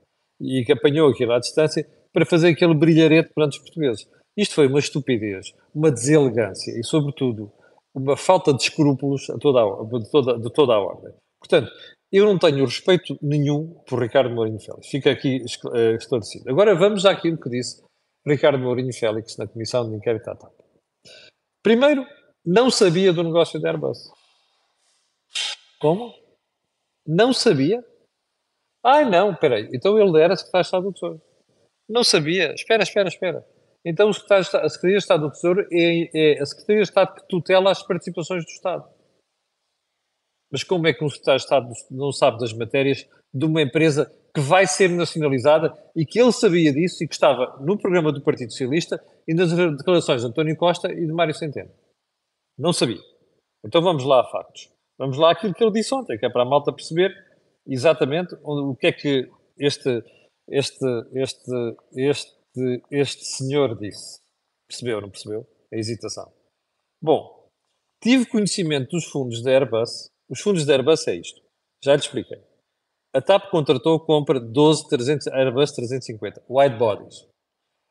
e 0.42 0.64
que 0.66 0.72
apanhou 0.72 1.10
aquilo 1.10 1.34
à 1.34 1.40
distância 1.40 1.88
para 2.12 2.26
fazer 2.26 2.50
aquele 2.50 2.74
brilharete 2.74 3.32
perante 3.34 3.58
os 3.58 3.64
portugueses. 3.64 4.08
Isto 4.40 4.56
foi 4.56 4.68
uma 4.68 4.80
estupidez, 4.80 5.54
uma 5.76 5.92
deselegância 5.92 6.72
e, 6.80 6.82
sobretudo, 6.82 7.52
uma 7.94 8.16
falta 8.16 8.54
de 8.54 8.64
escrúpulos 8.64 9.30
a 9.30 9.38
toda 9.38 9.60
a, 9.60 10.00
de, 10.00 10.10
toda, 10.10 10.40
de 10.40 10.54
toda 10.54 10.74
a 10.74 10.80
ordem. 10.80 11.14
Portanto, 11.42 11.70
eu 12.10 12.26
não 12.26 12.40
tenho 12.40 12.64
respeito 12.64 13.20
nenhum 13.22 13.74
por 13.86 14.02
Ricardo 14.02 14.34
Mourinho 14.34 14.62
Félix. 14.62 14.88
Fica 14.88 15.12
aqui 15.12 15.44
eh, 15.74 15.96
esclarecido. 15.96 16.50
Agora 16.50 16.74
vamos 16.74 17.06
àquilo 17.06 17.38
que 17.38 17.50
disse 17.50 17.84
Ricardo 18.26 18.60
Mourinho 18.60 18.94
Félix 18.94 19.36
na 19.36 19.46
Comissão 19.46 19.90
de 19.90 19.98
Inquérito 19.98 20.30
à 20.30 20.36
TAP. 20.36 20.54
Primeiro, 21.62 22.08
não 22.46 22.72
sabia 22.72 23.12
do 23.12 23.24
negócio 23.24 23.60
da 23.60 23.72
Airbus. 23.72 24.10
Como? 25.82 26.14
Não 27.06 27.34
sabia? 27.34 27.84
Ai, 28.86 29.04
não, 29.04 29.36
peraí. 29.36 29.70
Então 29.74 30.00
ele 30.00 30.18
era 30.22 30.38
secretário 30.38 30.64
de 30.64 30.68
Estado 30.68 30.84
do 30.84 30.94
Tesouro. 30.94 31.22
Não 31.90 32.06
sabia. 32.06 32.54
Espera, 32.54 32.84
espera, 32.84 33.10
espera. 33.10 33.59
Então 33.86 34.10
o 34.10 34.14
secretário 34.14 34.44
a 34.44 34.70
Secretaria 34.70 34.98
de 34.98 35.04
Estado 35.04 35.22
do 35.22 35.32
Tesouro 35.32 35.68
é, 35.72 36.10
é 36.14 36.42
a 36.42 36.46
Secretaria 36.46 36.84
de 36.84 36.90
Estado 36.90 37.16
que 37.16 37.28
tutela 37.28 37.72
as 37.72 37.82
participações 37.84 38.44
do 38.44 38.50
Estado. 38.50 38.90
Mas 40.52 40.64
como 40.64 40.88
é 40.88 40.94
que 40.94 41.04
um 41.04 41.10
secretário 41.10 41.40
de 41.40 41.44
Estado 41.44 41.74
não 41.92 42.12
sabe 42.12 42.40
das 42.40 42.54
matérias 42.54 43.08
de 43.34 43.46
uma 43.46 43.62
empresa 43.62 44.12
que 44.34 44.42
vai 44.42 44.68
ser 44.68 44.90
nacionalizada 44.90 45.74
e 45.96 46.06
que 46.06 46.20
ele 46.20 46.32
sabia 46.32 46.74
disso 46.74 47.04
e 47.04 47.08
que 47.08 47.14
estava 47.14 47.58
no 47.62 47.78
programa 47.78 48.12
do 48.12 48.22
Partido 48.22 48.52
Socialista 48.52 49.04
e 49.28 49.34
nas 49.34 49.52
declarações 49.52 50.22
de 50.22 50.28
António 50.28 50.56
Costa 50.58 50.92
e 50.92 51.06
de 51.06 51.14
Mário 51.14 51.34
Centeno? 51.34 51.72
Não 52.58 52.74
sabia. 52.74 53.00
Então 53.64 53.82
vamos 53.82 54.04
lá 54.04 54.22
a 54.22 54.30
factos. 54.30 54.70
Vamos 54.98 55.18
lá 55.18 55.32
aquilo 55.32 55.54
que 55.54 55.64
ele 55.64 55.72
disse 55.72 55.94
ontem, 55.94 56.18
que 56.18 56.26
é 56.26 56.30
para 56.30 56.42
a 56.42 56.46
malta 56.46 56.74
perceber 56.74 57.14
exatamente 57.66 58.36
o 58.44 58.76
que 58.76 58.88
é 58.88 58.92
que 58.92 59.30
este, 59.58 60.04
este, 60.50 60.86
este, 61.14 61.76
este, 61.96 62.32
este 62.92 63.26
senhor 63.26 63.78
disse. 63.78 64.20
Percebeu 64.68 65.02
não 65.02 65.10
percebeu? 65.10 65.48
A 65.72 65.78
hesitação. 65.78 66.32
Bom, 67.02 67.50
tive 68.02 68.26
conhecimento 68.26 68.92
dos 68.92 69.06
fundos 69.06 69.42
da 69.42 69.52
Airbus 69.52 70.10
os 70.30 70.42
fundos 70.42 70.64
da 70.64 70.74
Airbus 70.74 71.08
é 71.08 71.16
isto. 71.16 71.42
Já 71.84 71.96
lhe 71.96 72.02
expliquei. 72.02 72.40
A 73.14 73.20
TAP 73.20 73.50
contratou 73.50 73.96
a 73.96 74.06
compra 74.06 74.40
de 74.40 74.46
12 74.52 74.88
300, 74.88 75.28
Airbus 75.28 75.72
350 75.72 76.44
wide 76.48 76.78
bodies. 76.78 77.28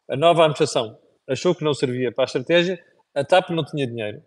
A 0.09 0.17
nova 0.17 0.43
administração 0.43 0.97
achou 1.29 1.55
que 1.55 1.65
não 1.65 1.75
servia 1.75 2.13
para 2.13 2.25
a 2.25 2.27
estratégia, 2.27 2.83
a 3.13 3.25
TAP 3.25 3.51
não 3.51 3.65
tinha 3.65 3.87
dinheiro. 3.87 4.23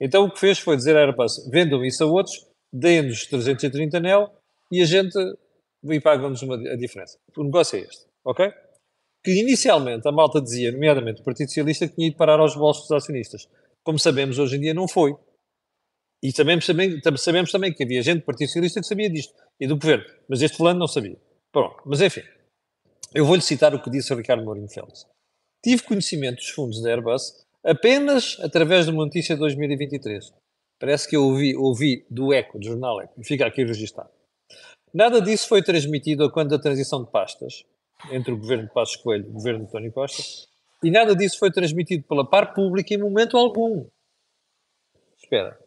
Então 0.00 0.24
o 0.24 0.30
que 0.30 0.38
fez 0.38 0.60
foi 0.60 0.76
dizer 0.76 0.96
à 0.96 1.00
Airbus: 1.00 1.48
vendam 1.50 1.84
isso 1.84 2.04
a 2.04 2.06
outros, 2.06 2.46
deem-nos 2.72 3.26
330 3.26 3.98
NEL 3.98 4.32
e 4.70 4.80
a 4.80 4.84
gente 4.84 5.18
e 5.84 6.00
pagam-nos 6.00 6.42
a 6.42 6.76
diferença. 6.76 7.18
O 7.36 7.42
negócio 7.42 7.78
é 7.78 7.82
este, 7.82 8.06
ok? 8.24 8.52
Que 9.26 9.40
inicialmente 9.40 10.06
a 10.06 10.12
malta 10.12 10.40
dizia, 10.40 10.70
nomeadamente 10.70 11.20
o 11.20 11.24
Partido 11.24 11.48
Socialista, 11.48 11.88
que 11.88 11.96
tinha 11.96 12.06
ido 12.06 12.16
parar 12.16 12.38
aos 12.38 12.54
bolsos 12.54 12.84
dos 12.84 12.92
acionistas. 12.92 13.48
Como 13.82 13.98
sabemos, 13.98 14.38
hoje 14.38 14.54
em 14.56 14.60
dia 14.60 14.72
não 14.72 14.86
foi. 14.86 15.16
E 16.22 16.30
sabemos 16.30 16.64
também, 16.64 17.00
sabemos 17.16 17.50
também 17.50 17.72
que 17.72 17.82
havia 17.82 18.00
gente 18.02 18.20
do 18.20 18.24
Partido 18.24 18.46
Socialista 18.46 18.80
que 18.80 18.86
sabia 18.86 19.10
disto, 19.10 19.34
e 19.58 19.66
do 19.66 19.76
governo, 19.76 20.04
mas 20.28 20.42
este 20.42 20.56
fulano 20.56 20.78
não 20.78 20.86
sabia. 20.86 21.16
Pronto, 21.50 21.82
mas 21.84 22.00
enfim, 22.00 22.22
eu 23.12 23.26
vou-lhe 23.26 23.42
citar 23.42 23.74
o 23.74 23.82
que 23.82 23.90
disse 23.90 24.12
o 24.14 24.16
Ricardo 24.16 24.44
Mourinho 24.44 24.68
Félix. 24.68 25.04
Tive 25.60 25.82
conhecimento 25.82 26.36
dos 26.36 26.50
fundos 26.50 26.80
da 26.80 26.90
Airbus 26.90 27.44
apenas 27.64 28.38
através 28.38 28.84
de 28.84 28.92
uma 28.92 29.04
notícia 29.04 29.34
de 29.34 29.40
2023. 29.40 30.32
Parece 30.78 31.08
que 31.08 31.16
eu 31.16 31.24
ouvi, 31.24 31.56
ouvi 31.56 32.06
do 32.08 32.32
Eco, 32.32 32.60
do 32.60 32.64
jornal 32.64 33.00
Eco, 33.00 33.24
fica 33.24 33.44
aqui 33.44 33.64
registado. 33.64 34.10
Nada 34.94 35.20
disso 35.20 35.48
foi 35.48 35.64
transmitido 35.64 36.30
quando 36.30 36.50
da 36.50 36.60
transição 36.60 37.02
de 37.02 37.10
pastas 37.10 37.64
entre 38.10 38.32
o 38.32 38.38
governo 38.38 38.66
de 38.66 38.72
Passos 38.72 38.96
Coelho 38.96 39.26
e 39.26 39.30
o 39.30 39.32
governo 39.32 39.60
de 39.60 39.66
António 39.66 39.92
Costa, 39.92 40.22
e 40.82 40.90
nada 40.90 41.16
disso 41.16 41.38
foi 41.38 41.50
transmitido 41.50 42.04
pela 42.06 42.28
par 42.28 42.54
pública 42.54 42.94
em 42.94 42.98
momento 42.98 43.36
algum. 43.36 43.86
Espera, 45.16 45.58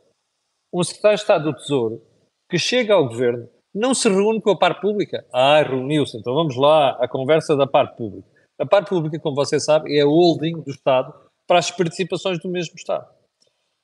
um 0.71 0.83
secretário 0.83 1.17
de 1.17 1.21
Estado 1.21 1.51
do 1.51 1.57
Tesouro 1.57 2.01
que 2.49 2.57
chega 2.57 2.93
ao 2.93 3.07
governo 3.07 3.49
não 3.73 3.93
se 3.93 4.09
reúne 4.09 4.41
com 4.41 4.51
a 4.51 4.57
parte 4.57 4.81
pública. 4.81 5.25
Ah, 5.31 5.61
reuniu-se. 5.61 6.17
Então 6.17 6.33
vamos 6.33 6.55
lá 6.55 6.91
à 7.03 7.07
conversa 7.07 7.55
da 7.55 7.67
parte 7.67 7.97
pública. 7.97 8.27
A 8.57 8.65
parte 8.65 8.89
pública, 8.89 9.19
como 9.19 9.35
você 9.35 9.59
sabe, 9.59 9.95
é 9.95 10.01
a 10.01 10.05
holding 10.05 10.61
do 10.61 10.69
Estado 10.69 11.13
para 11.47 11.59
as 11.59 11.71
participações 11.71 12.39
do 12.39 12.49
mesmo 12.49 12.75
Estado. 12.75 13.07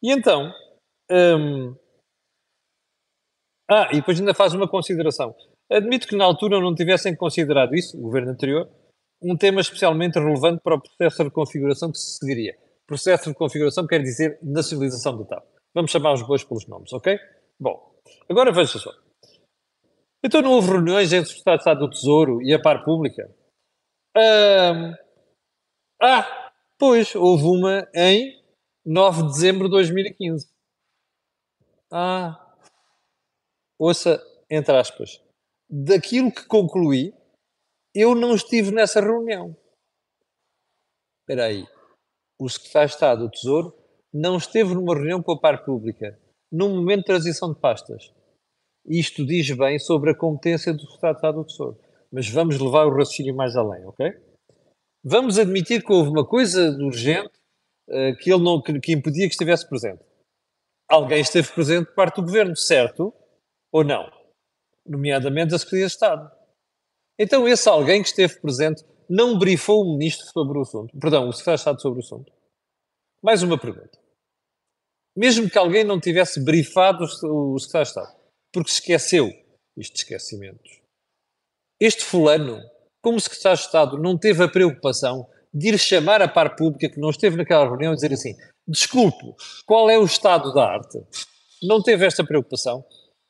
E 0.01 0.11
então. 0.11 0.51
Hum, 1.09 1.75
ah, 3.69 3.89
e 3.91 3.95
depois 3.95 4.19
ainda 4.19 4.33
faz 4.33 4.53
uma 4.53 4.67
consideração. 4.67 5.35
Admito 5.71 6.07
que 6.07 6.15
na 6.15 6.25
altura 6.25 6.59
não 6.59 6.75
tivessem 6.75 7.15
considerado 7.15 7.75
isso, 7.75 7.97
o 7.97 8.01
governo 8.01 8.31
anterior, 8.31 8.69
um 9.21 9.35
tema 9.35 9.61
especialmente 9.61 10.19
relevante 10.19 10.61
para 10.61 10.75
o 10.75 10.81
processo 10.81 11.23
de 11.23 11.31
configuração 11.31 11.91
que 11.91 11.97
se 11.97 12.19
seguiria. 12.19 12.55
Processo 12.85 13.29
de 13.29 13.35
configuração 13.35 13.87
quer 13.87 14.01
dizer 14.01 14.37
nacionalização 14.43 15.17
do 15.17 15.25
TAP. 15.25 15.43
Vamos 15.73 15.91
chamar 15.91 16.13
os 16.13 16.21
bois 16.21 16.43
pelos 16.43 16.67
nomes, 16.67 16.93
ok? 16.93 17.17
Bom, 17.59 17.99
agora 18.29 18.51
veja 18.51 18.77
só. 18.77 18.91
Então 20.23 20.41
não 20.41 20.51
houve 20.51 20.71
reuniões 20.71 21.11
entre 21.11 21.31
o 21.31 21.35
Estado 21.35 21.57
Estado 21.57 21.79
do 21.79 21.89
Tesouro 21.89 22.41
e 22.41 22.53
a 22.53 22.61
par 22.61 22.83
pública? 22.83 23.29
Um, 24.15 24.93
ah, 26.01 26.51
pois, 26.77 27.15
houve 27.15 27.43
uma 27.45 27.87
em 27.93 28.41
9 28.85 29.23
de 29.23 29.27
dezembro 29.29 29.65
de 29.65 29.71
2015. 29.71 30.47
Ah, 31.91 32.55
ouça, 33.79 34.21
entre 34.49 34.75
aspas, 34.77 35.21
daquilo 35.69 36.31
que 36.31 36.45
concluí, 36.45 37.13
eu 37.93 38.13
não 38.13 38.35
estive 38.35 38.71
nessa 38.71 39.01
reunião. 39.01 39.55
Espera 41.21 41.45
aí, 41.45 41.65
o 42.39 42.49
secretário 42.49 42.87
de 42.87 42.93
Estado 42.93 43.23
do 43.23 43.31
Tesouro 43.31 43.85
não 44.13 44.37
esteve 44.37 44.73
numa 44.73 44.93
reunião 44.93 45.21
com 45.21 45.31
a 45.31 45.39
par 45.39 45.65
pública, 45.65 46.19
num 46.51 46.75
momento 46.75 46.99
de 46.99 47.05
transição 47.05 47.53
de 47.53 47.59
pastas. 47.59 48.13
Isto 48.87 49.25
diz 49.25 49.49
bem 49.51 49.79
sobre 49.79 50.11
a 50.11 50.15
competência 50.15 50.73
do 50.73 50.83
Estado 50.83 51.13
de 51.13 51.17
Estado 51.17 51.37
do 51.37 51.45
Tesouro. 51.45 51.79
Mas 52.11 52.29
vamos 52.29 52.59
levar 52.59 52.85
o 52.85 52.95
raciocínio 52.95 53.35
mais 53.35 53.55
além, 53.55 53.85
ok? 53.85 54.13
Vamos 55.03 55.37
admitir 55.37 55.83
que 55.83 55.91
houve 55.91 56.09
uma 56.09 56.25
coisa 56.25 56.69
urgente 56.79 57.33
uh, 57.89 58.15
que 58.19 58.31
ele 58.31 58.43
não, 58.43 58.61
que, 58.61 58.79
que 58.79 58.93
impedia 58.93 59.27
que 59.27 59.33
estivesse 59.33 59.67
presente. 59.67 60.03
Alguém 60.87 61.21
esteve 61.21 61.51
presente 61.51 61.87
por 61.87 61.95
parte 61.95 62.15
do 62.17 62.23
governo, 62.23 62.55
certo? 62.55 63.13
Ou 63.71 63.83
não? 63.83 64.09
Nomeadamente 64.85 65.55
a 65.55 65.59
Secretaria 65.59 65.87
de 65.87 65.91
Estado. 65.91 66.31
Então, 67.17 67.47
esse 67.47 67.67
alguém 67.67 68.01
que 68.01 68.09
esteve 68.09 68.39
presente 68.39 68.83
não 69.09 69.37
brifou 69.37 69.83
o 69.83 69.93
ministro 69.97 70.25
sobre 70.27 70.57
o 70.57 70.61
assunto. 70.61 70.97
Perdão, 70.99 71.27
o 71.27 71.31
secretário 71.31 71.57
de 71.57 71.61
Estado 71.61 71.81
sobre 71.81 71.99
o 71.99 72.03
assunto. 72.03 72.31
Mais 73.23 73.41
uma 73.41 73.57
pergunta 73.57 74.05
mesmo 75.15 75.49
que 75.49 75.57
alguém 75.57 75.83
não 75.83 75.99
tivesse 75.99 76.43
brifado 76.43 77.05
o 77.05 77.57
secretário 77.57 77.85
de 77.85 77.89
Estado, 77.89 78.15
porque 78.51 78.69
esqueceu 78.69 79.31
estes 79.77 80.01
esquecimentos. 80.01 80.81
Este 81.79 82.03
fulano, 82.03 82.61
como 83.01 83.19
secretário 83.19 83.57
de 83.57 83.63
Estado, 83.63 83.97
não 83.97 84.17
teve 84.17 84.43
a 84.43 84.47
preocupação 84.47 85.27
de 85.53 85.69
ir 85.69 85.79
chamar 85.79 86.21
a 86.21 86.27
par 86.27 86.55
pública 86.55 86.89
que 86.89 86.99
não 86.99 87.09
esteve 87.09 87.37
naquela 87.37 87.65
reunião 87.65 87.93
e 87.93 87.95
dizer 87.95 88.11
assim: 88.11 88.35
desculpe, 88.67 89.33
qual 89.65 89.89
é 89.89 89.97
o 89.97 90.03
estado 90.03 90.53
da 90.53 90.65
arte? 90.65 90.99
Não 91.63 91.81
teve 91.81 92.05
esta 92.05 92.25
preocupação. 92.25 92.83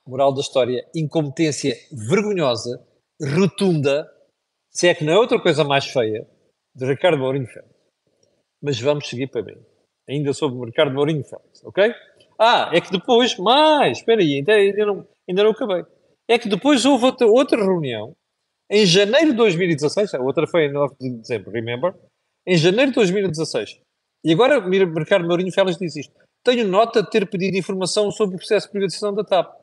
Moral 0.07 0.33
da 0.33 0.41
história, 0.41 0.87
incompetência 0.95 1.75
vergonhosa, 1.91 2.85
rotunda, 3.21 4.09
se 4.71 4.87
é 4.87 4.93
que 4.93 5.03
não 5.03 5.13
é 5.13 5.17
outra 5.17 5.41
coisa 5.41 5.63
mais 5.63 5.85
feia, 5.85 6.27
de 6.75 6.85
Ricardo 6.85 7.17
Mourinho 7.17 7.47
Ferro. 7.47 7.69
Mas 8.61 8.79
vamos 8.79 9.07
seguir 9.07 9.27
para 9.27 9.41
bem 9.41 9.57
ainda 10.07 10.33
sobre 10.33 10.57
o 10.57 10.65
Ricardo 10.65 10.93
Mourinho 10.93 11.23
Félix, 11.23 11.63
ok? 11.63 11.93
Ah, 12.37 12.69
é 12.73 12.81
que 12.81 12.91
depois, 12.91 13.37
mais, 13.37 13.99
espera 13.99 14.21
aí, 14.21 14.35
ainda, 14.35 14.53
ainda, 14.53 14.85
não, 14.85 15.07
ainda 15.27 15.43
não 15.43 15.51
acabei. 15.51 15.83
É 16.27 16.37
que 16.37 16.49
depois 16.49 16.85
houve 16.85 17.05
outra, 17.05 17.27
outra 17.27 17.63
reunião, 17.63 18.15
em 18.69 18.85
janeiro 18.85 19.31
de 19.31 19.37
2016, 19.37 20.13
a 20.15 20.21
outra 20.21 20.47
foi 20.47 20.65
em 20.65 20.71
9 20.71 20.95
de 20.99 21.09
dezembro, 21.17 21.51
remember? 21.51 21.93
Em 22.47 22.57
janeiro 22.57 22.91
de 22.91 22.95
2016. 22.95 23.79
E 24.23 24.33
agora 24.33 24.59
Ricardo 24.59 25.27
Mourinho 25.27 25.51
Félix 25.51 25.77
diz 25.77 25.95
isto. 25.95 26.13
Tenho 26.43 26.67
nota 26.67 27.01
de 27.01 27.09
ter 27.09 27.27
pedido 27.29 27.57
informação 27.57 28.11
sobre 28.11 28.35
o 28.35 28.39
processo 28.39 28.67
de 28.67 28.71
privatização 28.71 29.13
da 29.13 29.23
TAP. 29.23 29.55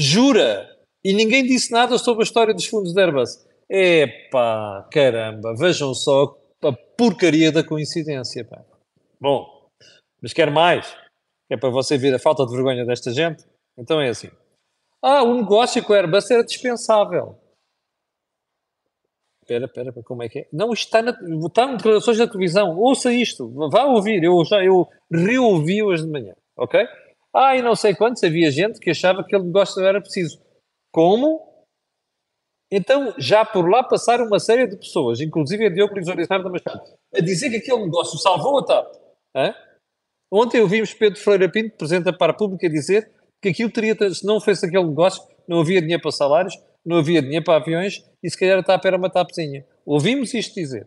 Jura! 0.00 0.66
E 1.04 1.12
ninguém 1.12 1.44
disse 1.44 1.70
nada 1.70 1.98
sobre 1.98 2.22
a 2.22 2.24
história 2.24 2.54
dos 2.54 2.64
fundos 2.64 2.94
de 2.94 3.00
Airbus. 3.02 3.46
Epá, 3.68 4.88
caramba, 4.90 5.54
vejam 5.54 5.92
só 5.92 6.38
a 6.64 6.72
porcaria 6.96 7.52
da 7.52 7.62
coincidência, 7.62 8.42
pá. 8.46 8.64
Bom, 9.20 9.68
mas 10.22 10.32
quer 10.32 10.50
mais, 10.50 10.96
é 11.50 11.56
para 11.56 11.68
você 11.68 11.98
ver 11.98 12.14
a 12.14 12.18
falta 12.18 12.46
de 12.46 12.52
vergonha 12.52 12.86
desta 12.86 13.12
gente. 13.12 13.44
Então 13.76 14.00
é 14.00 14.08
assim. 14.08 14.30
Ah, 15.02 15.22
o 15.22 15.34
negócio 15.34 15.84
com 15.84 15.92
a 15.92 15.96
Airbus 15.98 16.30
era 16.30 16.44
dispensável. 16.44 17.38
espera, 19.42 19.66
espera, 19.66 19.92
como 20.02 20.22
é 20.22 20.30
que 20.30 20.38
é? 20.40 20.48
Não, 20.50 20.72
está, 20.72 21.02
na, 21.02 21.10
está 21.46 21.64
em 21.64 21.76
declarações 21.76 22.16
da 22.16 22.26
televisão. 22.26 22.74
Ouça 22.78 23.12
isto, 23.12 23.50
vá 23.68 23.84
ouvir. 23.84 24.24
Eu 24.24 24.42
já 24.46 24.64
eu 24.64 24.88
reouvi 25.12 25.82
hoje 25.82 26.04
de 26.04 26.10
manhã, 26.10 26.34
ok? 26.56 26.88
Ah, 27.34 27.56
e 27.56 27.62
não 27.62 27.76
sei 27.76 27.94
quantos, 27.94 28.22
havia 28.24 28.50
gente 28.50 28.80
que 28.80 28.90
achava 28.90 29.22
que 29.22 29.34
aquele 29.34 29.44
negócio 29.46 29.80
não 29.80 29.88
era 29.88 30.00
preciso. 30.00 30.40
Como? 30.92 31.48
Então, 32.72 33.14
já 33.18 33.44
por 33.44 33.68
lá 33.68 33.82
passaram 33.82 34.26
uma 34.26 34.38
série 34.38 34.66
de 34.66 34.76
pessoas, 34.76 35.20
inclusive 35.20 35.66
a 35.66 35.70
Diogo 35.70 35.94
Oriçar 35.94 36.42
da 36.42 36.50
Machado, 36.50 36.82
a 37.14 37.20
dizer 37.20 37.50
que 37.50 37.56
aquele 37.56 37.84
negócio 37.84 38.18
salvou 38.18 38.58
a 38.58 38.64
TAP. 38.64 38.94
Hã? 39.34 39.54
Ontem 40.32 40.60
ouvimos 40.60 40.94
Pedro 40.94 41.18
Freire 41.18 41.50
Pinto, 41.50 41.76
Presidente 41.76 42.16
da 42.16 42.26
República, 42.26 42.68
dizer 42.68 43.10
que 43.42 43.48
aquilo 43.48 43.70
teria, 43.70 43.96
se 44.14 44.24
não 44.24 44.40
fosse 44.40 44.64
aquele 44.66 44.84
negócio, 44.84 45.22
não 45.48 45.60
havia 45.60 45.80
dinheiro 45.80 46.02
para 46.02 46.12
salários, 46.12 46.56
não 46.84 46.98
havia 46.98 47.20
dinheiro 47.20 47.44
para 47.44 47.56
aviões 47.56 48.04
e 48.22 48.30
se 48.30 48.38
calhar 48.38 48.58
a 48.58 48.62
TAP 48.62 48.84
era 48.84 48.96
uma 48.96 49.10
TAPzinha. 49.10 49.66
Ouvimos 49.84 50.32
isto 50.32 50.54
dizer. 50.54 50.86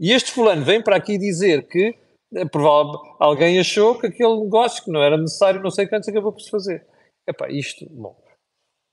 E 0.00 0.12
este 0.12 0.32
fulano 0.32 0.64
vem 0.64 0.82
para 0.82 0.96
aqui 0.96 1.18
dizer 1.18 1.66
que 1.68 1.94
é 2.34 2.44
provável, 2.44 3.00
alguém 3.18 3.58
achou 3.58 3.98
que 3.98 4.06
aquele 4.06 4.40
negócio 4.40 4.84
que 4.84 4.90
não 4.90 5.02
era 5.02 5.16
necessário, 5.16 5.62
não 5.62 5.70
sei 5.70 5.86
quantos, 5.86 6.08
acabou 6.08 6.32
por 6.32 6.40
se 6.40 6.50
fazer. 6.50 6.86
Epá, 7.26 7.48
isto, 7.50 7.86
bom. 7.90 8.20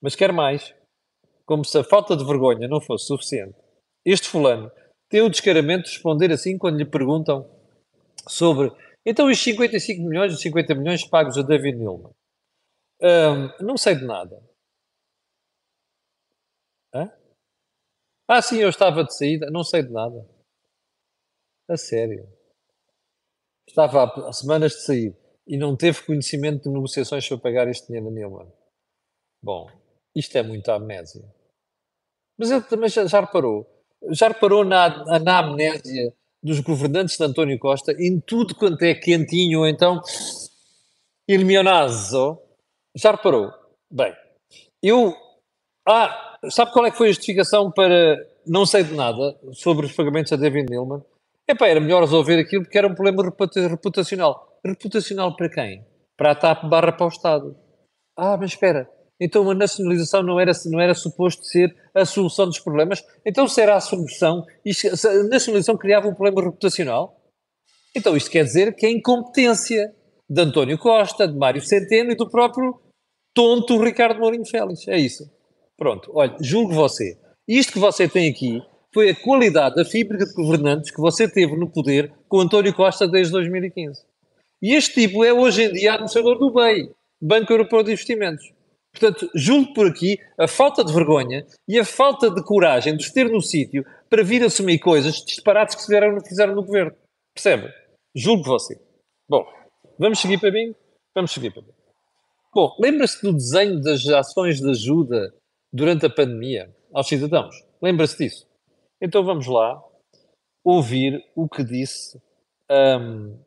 Mas 0.01 0.15
quer 0.15 0.31
mais, 0.31 0.73
como 1.45 1.63
se 1.63 1.77
a 1.77 1.83
falta 1.83 2.15
de 2.15 2.25
vergonha 2.25 2.67
não 2.67 2.81
fosse 2.81 3.07
suficiente, 3.07 3.55
este 4.05 4.27
fulano 4.27 4.71
tem 5.09 5.21
o 5.21 5.29
descaramento 5.29 5.85
de 5.85 5.91
responder 5.91 6.31
assim 6.31 6.57
quando 6.57 6.77
lhe 6.77 6.85
perguntam 6.85 7.49
sobre 8.27 8.71
então 9.05 9.27
os 9.27 9.41
55 9.41 10.03
milhões, 10.03 10.33
os 10.33 10.41
50 10.41 10.75
milhões 10.75 11.07
pagos 11.07 11.37
a 11.37 11.41
David 11.41 11.77
Nilman. 11.77 12.11
Um, 13.01 13.65
não 13.65 13.77
sei 13.77 13.95
de 13.95 14.05
nada. 14.05 14.43
Hã? 16.93 17.11
Ah, 18.27 18.41
sim, 18.41 18.57
eu 18.57 18.69
estava 18.69 19.03
de 19.03 19.15
saída, 19.15 19.49
não 19.49 19.63
sei 19.63 19.83
de 19.83 19.91
nada. 19.91 20.27
A 21.67 21.77
sério. 21.77 22.27
Estava 23.69 24.11
há 24.27 24.33
semanas 24.33 24.71
de 24.71 24.81
sair 24.81 25.15
e 25.47 25.55
não 25.55 25.75
teve 25.75 26.01
conhecimento 26.01 26.63
de 26.63 26.69
negociações 26.69 27.27
para 27.27 27.37
pagar 27.37 27.67
este 27.67 27.85
dinheiro 27.85 28.07
a 28.07 28.11
Nilman. 28.11 28.51
Bom, 29.41 29.69
isto 30.15 30.35
é 30.37 30.41
muita 30.41 30.73
amnésia. 30.73 31.23
Mas 32.37 32.49
ele 32.49 32.61
também 32.61 32.89
já, 32.89 33.05
já 33.05 33.21
reparou? 33.21 33.67
Já 34.09 34.29
reparou 34.29 34.65
na, 34.65 35.19
na 35.19 35.39
amnésia 35.39 36.11
dos 36.41 36.59
governantes 36.61 37.15
de 37.15 37.23
António 37.23 37.59
Costa 37.59 37.91
em 37.99 38.19
tudo 38.19 38.55
quanto 38.55 38.81
é 38.81 38.95
quentinho 38.95 39.59
ou 39.59 39.67
então 39.67 40.01
il? 41.27 41.45
Já 42.95 43.11
reparou? 43.11 43.51
Bem, 43.91 44.15
eu... 44.81 45.13
Ah, 45.87 46.39
sabe 46.49 46.71
qual 46.71 46.87
é 46.87 46.91
que 46.91 46.97
foi 46.97 47.09
a 47.09 47.11
justificação 47.11 47.71
para 47.71 48.27
não 48.47 48.65
sei 48.65 48.83
de 48.83 48.95
nada 48.95 49.39
sobre 49.53 49.85
os 49.85 49.93
pagamentos 49.93 50.33
a 50.33 50.37
David 50.37 50.71
Nilman? 50.71 51.03
Epá, 51.49 51.67
era 51.67 51.79
melhor 51.79 52.01
resolver 52.01 52.39
aquilo 52.39 52.63
porque 52.63 52.77
era 52.77 52.87
um 52.87 52.93
problema 52.93 53.23
reputacional. 53.23 54.59
Reputacional 54.63 55.35
para 55.35 55.49
quem? 55.49 55.83
Para 56.15 56.31
a 56.31 56.35
TAP 56.35 56.69
barra 56.69 56.91
para 56.91 57.07
o 57.07 57.09
Estado. 57.09 57.57
Ah, 58.15 58.37
mas 58.37 58.51
espera, 58.51 58.87
então 59.19 59.49
a 59.49 59.55
nacionalização 59.55 60.21
não 60.21 60.39
era, 60.39 60.51
não 60.65 60.79
era 60.79 60.93
suposto 60.93 61.43
ser 61.43 61.75
a 61.95 62.05
solução 62.05 62.45
dos 62.45 62.59
problemas? 62.59 63.03
Então 63.25 63.47
será 63.47 63.77
a 63.77 63.81
solução? 63.81 64.45
A 64.63 65.23
nacionalização 65.23 65.75
criava 65.75 66.07
um 66.07 66.13
problema 66.13 66.43
reputacional? 66.43 67.19
Então 67.95 68.15
isto 68.15 68.29
quer 68.29 68.43
dizer 68.43 68.75
que 68.75 68.85
é 68.85 68.91
incompetência 68.91 69.91
de 70.29 70.41
António 70.41 70.77
Costa, 70.77 71.27
de 71.27 71.35
Mário 71.35 71.61
Centeno 71.63 72.11
e 72.11 72.15
do 72.15 72.29
próprio 72.29 72.79
tonto 73.33 73.81
Ricardo 73.81 74.19
Mourinho 74.19 74.45
Félix. 74.45 74.87
É 74.87 74.97
isso. 74.97 75.23
Pronto, 75.75 76.11
olha, 76.13 76.35
julgo 76.41 76.73
você. 76.73 77.17
Isto 77.47 77.73
que 77.73 77.79
você 77.79 78.07
tem 78.07 78.29
aqui 78.29 78.61
foi 78.93 79.09
a 79.09 79.15
qualidade 79.15 79.75
da 79.75 79.85
fibra 79.85 80.17
de 80.17 80.33
governantes 80.33 80.91
que 80.91 80.99
você 80.99 81.27
teve 81.27 81.55
no 81.55 81.69
poder 81.69 82.11
com 82.27 82.39
António 82.39 82.73
Costa 82.73 83.07
desde 83.07 83.33
2015. 83.33 84.03
E 84.61 84.75
este 84.75 85.01
tipo 85.01 85.23
é 85.23 85.31
hoje 85.31 85.63
em 85.63 85.73
dia 85.73 85.93
administrador 85.93 86.37
do 86.37 86.51
BEI, 86.51 86.91
Banco 87.21 87.53
Europeu 87.53 87.83
de 87.83 87.91
Investimentos. 87.91 88.51
Portanto, 88.91 89.29
julgo 89.35 89.73
por 89.73 89.87
aqui 89.87 90.19
a 90.37 90.47
falta 90.47 90.83
de 90.83 90.91
vergonha 90.91 91.45
e 91.67 91.77
a 91.77 91.85
falta 91.85 92.29
de 92.29 92.43
coragem 92.43 92.97
de 92.97 93.13
ter 93.13 93.29
no 93.29 93.41
sítio 93.41 93.85
para 94.09 94.23
vir 94.23 94.43
assumir 94.43 94.79
coisas 94.79 95.23
disparates 95.23 95.75
que 95.75 95.81
fizeram, 95.81 96.19
fizeram 96.25 96.55
no 96.55 96.63
governo. 96.63 96.95
Percebe? 97.33 97.71
Julgo 98.15 98.43
você. 98.43 98.79
Bom, 99.29 99.45
vamos 99.97 100.19
seguir 100.19 100.39
para 100.39 100.51
mim? 100.51 100.73
Vamos 101.13 101.31
seguir 101.31 101.51
para 101.51 101.61
mim. 101.61 101.73
Bom, 102.53 102.75
lembra-se 102.79 103.21
do 103.21 103.31
desenho 103.31 103.79
das 103.79 104.05
ações 104.07 104.59
de 104.59 104.69
ajuda 104.71 105.33
durante 105.71 106.07
a 106.07 106.09
pandemia 106.09 106.75
aos 106.91 107.07
cidadãos? 107.07 107.55
Lembra-se 107.79 108.17
disso? 108.17 108.48
Então 109.01 109.23
vamos 109.23 109.47
lá 109.47 109.81
ouvir 110.63 111.25
o 111.35 111.47
que 111.47 111.63
disse 111.63 112.21
um, 112.69 113.39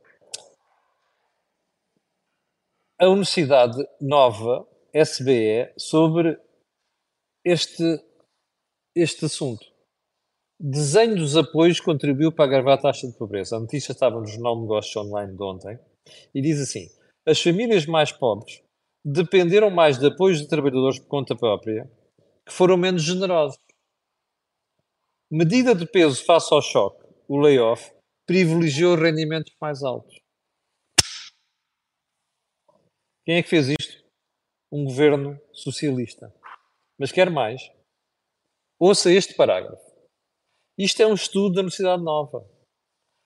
a 2.98 3.08
Universidade 3.08 3.76
Nova, 4.00 4.66
SBE, 4.94 5.72
sobre 5.76 6.38
este, 7.44 7.82
este 8.94 9.26
assunto. 9.26 9.66
Desenho 10.58 11.16
dos 11.16 11.36
apoios 11.36 11.80
contribuiu 11.80 12.32
para 12.32 12.44
agravar 12.44 12.78
a 12.78 12.82
taxa 12.82 13.06
de 13.06 13.18
pobreza. 13.18 13.56
A 13.56 13.60
notícia 13.60 13.92
estava 13.92 14.20
no 14.20 14.26
Jornal 14.26 14.60
Negócios 14.60 14.94
Online 14.96 15.36
de 15.36 15.42
ontem 15.42 15.78
e 16.34 16.40
diz 16.40 16.60
assim: 16.60 16.88
as 17.26 17.42
famílias 17.42 17.84
mais 17.84 18.12
pobres 18.12 18.62
dependeram 19.04 19.70
mais 19.70 19.98
de 19.98 20.06
apoios 20.06 20.40
de 20.40 20.48
trabalhadores 20.48 20.98
por 21.00 21.08
conta 21.08 21.34
própria 21.34 21.90
que 22.46 22.52
foram 22.52 22.76
menos 22.76 23.02
generosos. 23.02 23.58
Medida 25.34 25.74
de 25.74 25.86
peso 25.86 26.22
face 26.26 26.52
ao 26.52 26.60
choque, 26.60 27.06
o 27.26 27.38
layoff, 27.38 27.90
privilegiou 28.26 28.94
rendimentos 28.94 29.50
mais 29.58 29.82
altos. 29.82 30.20
Quem 33.24 33.36
é 33.36 33.42
que 33.42 33.48
fez 33.48 33.68
isto? 33.68 34.04
Um 34.70 34.84
governo 34.84 35.40
socialista. 35.54 36.30
Mas 36.98 37.12
quer 37.12 37.30
mais? 37.30 37.62
Ouça 38.78 39.10
este 39.10 39.32
parágrafo. 39.32 39.82
Isto 40.76 41.00
é 41.00 41.06
um 41.06 41.14
estudo 41.14 41.54
da 41.54 41.60
Universidade 41.62 42.02
Nova. 42.02 42.46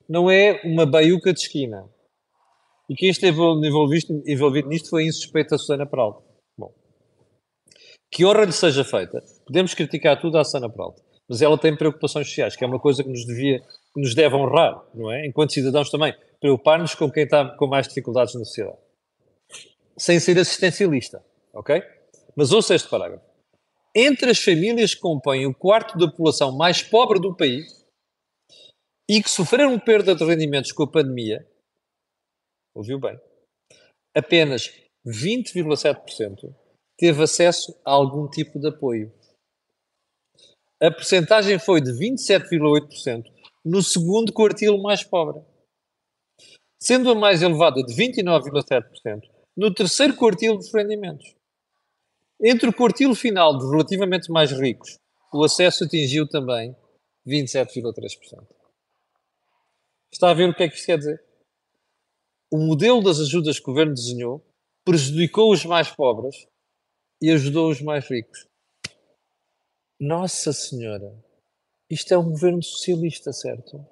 Não 0.08 0.30
é 0.30 0.62
uma 0.62 0.86
baiuca 0.86 1.32
de 1.32 1.40
esquina. 1.40 1.92
E 2.88 2.94
quem 2.94 3.10
esteve 3.10 3.40
envolvido, 3.40 4.22
envolvido 4.24 4.68
nisto 4.68 4.90
foi 4.90 5.02
a 5.02 5.06
insuspeita 5.06 5.58
Susana 5.58 5.84
Peralta. 5.84 6.24
Bom, 6.56 6.72
que 8.12 8.24
honra 8.24 8.44
lhe 8.44 8.52
seja 8.52 8.84
feita. 8.84 9.20
Podemos 9.44 9.74
criticar 9.74 10.20
tudo 10.20 10.38
à 10.38 10.44
Susana 10.44 10.70
Peralta 10.70 11.05
mas 11.28 11.42
ela 11.42 11.58
tem 11.58 11.76
preocupações 11.76 12.28
sociais, 12.28 12.56
que 12.56 12.64
é 12.64 12.66
uma 12.66 12.78
coisa 12.78 13.02
que 13.02 13.08
nos, 13.08 13.26
devia, 13.26 13.60
que 13.60 14.00
nos 14.00 14.14
deve 14.14 14.34
honrar, 14.34 14.84
não 14.94 15.10
é? 15.10 15.26
Enquanto 15.26 15.52
cidadãos 15.52 15.90
também, 15.90 16.14
preocupar-nos 16.40 16.94
com 16.94 17.10
quem 17.10 17.24
está 17.24 17.56
com 17.56 17.66
mais 17.66 17.88
dificuldades 17.88 18.34
na 18.34 18.44
sociedade. 18.44 18.78
Sem 19.96 20.20
ser 20.20 20.38
assistencialista, 20.38 21.24
ok? 21.52 21.82
Mas 22.34 22.52
ouça 22.52 22.74
este 22.74 22.88
parágrafo. 22.88 23.24
Entre 23.94 24.30
as 24.30 24.38
famílias 24.38 24.94
que 24.94 25.00
compõem 25.00 25.46
o 25.46 25.54
quarto 25.54 25.96
da 25.98 26.06
população 26.06 26.52
mais 26.56 26.82
pobre 26.82 27.18
do 27.18 27.34
país 27.34 27.84
e 29.08 29.22
que 29.22 29.30
sofreram 29.30 29.78
perda 29.78 30.14
de 30.14 30.24
rendimentos 30.24 30.70
com 30.72 30.82
a 30.82 30.90
pandemia, 30.90 31.46
ouviu 32.74 33.00
bem, 33.00 33.18
apenas 34.14 34.70
20,7% 35.06 36.54
teve 36.98 37.22
acesso 37.22 37.74
a 37.84 37.92
algum 37.92 38.28
tipo 38.28 38.58
de 38.58 38.68
apoio 38.68 39.12
a 40.82 40.90
percentagem 40.90 41.58
foi 41.58 41.80
de 41.80 41.90
27,8% 41.92 43.24
no 43.64 43.82
segundo 43.82 44.32
quartil 44.32 44.78
mais 44.78 45.02
pobre, 45.02 45.42
sendo 46.80 47.10
a 47.10 47.14
mais 47.14 47.42
elevada 47.42 47.82
de 47.82 47.94
29,7% 47.94 49.22
no 49.56 49.72
terceiro 49.72 50.14
quartil 50.14 50.56
dos 50.56 50.72
rendimentos. 50.72 51.34
Entre 52.42 52.68
o 52.68 52.72
quartil 52.72 53.14
final 53.14 53.56
de 53.58 53.64
relativamente 53.70 54.30
mais 54.30 54.52
ricos, 54.52 54.98
o 55.32 55.42
acesso 55.42 55.84
atingiu 55.84 56.28
também 56.28 56.76
27,3%. 57.26 58.46
Está 60.12 60.30
a 60.30 60.34
ver 60.34 60.48
o 60.48 60.54
que 60.54 60.62
é 60.62 60.68
que 60.68 60.76
isto 60.76 60.86
quer 60.86 60.98
dizer? 60.98 61.24
O 62.50 62.58
modelo 62.58 63.02
das 63.02 63.18
ajudas 63.18 63.58
que 63.58 63.64
o 63.64 63.72
governo 63.72 63.94
desenhou 63.94 64.44
prejudicou 64.84 65.52
os 65.52 65.64
mais 65.64 65.90
pobres 65.90 66.46
e 67.20 67.30
ajudou 67.30 67.70
os 67.70 67.80
mais 67.80 68.06
ricos. 68.08 68.46
Nossa 69.98 70.52
Senhora! 70.52 71.24
Isto 71.88 72.12
é 72.12 72.18
um 72.18 72.30
governo 72.30 72.62
socialista, 72.62 73.32
certo? 73.32 73.86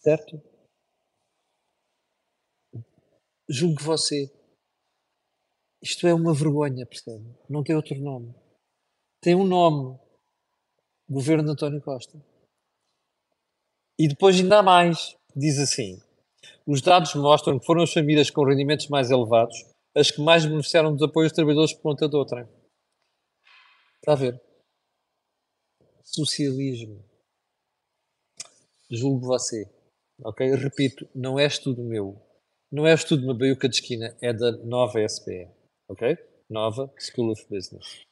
Certo? 0.00 0.42
Julgo 3.48 3.82
você. 3.82 4.30
Isto 5.82 6.06
é 6.06 6.12
uma 6.12 6.34
vergonha, 6.34 6.84
percebe? 6.84 7.34
Não 7.48 7.62
tem 7.62 7.74
outro 7.74 7.94
nome. 7.98 8.34
Tem 9.20 9.34
um 9.34 9.46
nome. 9.46 9.98
Governo 11.08 11.44
de 11.44 11.50
António 11.52 11.80
Costa. 11.80 12.22
E 13.98 14.08
depois 14.08 14.36
ainda 14.36 14.58
há 14.58 14.62
mais. 14.62 15.16
Diz 15.34 15.58
assim. 15.58 16.02
Os 16.66 16.82
dados 16.82 17.14
mostram 17.14 17.58
que 17.58 17.64
foram 17.64 17.82
as 17.82 17.92
famílias 17.92 18.30
com 18.30 18.44
rendimentos 18.44 18.88
mais 18.88 19.10
elevados 19.10 19.56
as 19.98 20.10
que 20.10 20.20
mais 20.20 20.46
beneficiaram 20.46 20.92
dos 20.92 21.02
apoios 21.02 21.30
dos 21.30 21.36
trabalhadores 21.36 21.72
por 21.74 21.82
conta 21.82 22.08
de 22.08 22.16
outra. 22.16 22.48
Está 24.00 24.12
a 24.12 24.16
ver? 24.16 24.48
socialismo. 26.08 27.04
Julgo 28.90 29.26
você. 29.26 29.70
Ok? 30.22 30.54
Repito, 30.54 31.08
não 31.14 31.38
é 31.38 31.46
estudo 31.46 31.82
meu. 31.82 32.20
Não 32.72 32.86
é 32.86 32.94
estudo 32.94 33.20
de 33.20 33.28
uma 33.28 33.36
baiuca 33.36 33.68
de 33.68 33.76
esquina, 33.76 34.16
é 34.20 34.32
da 34.32 34.52
nova 34.64 35.06
SPE. 35.06 35.48
Ok? 35.88 36.16
Nova 36.48 36.92
School 36.98 37.32
of 37.32 37.46
Business. 37.48 38.02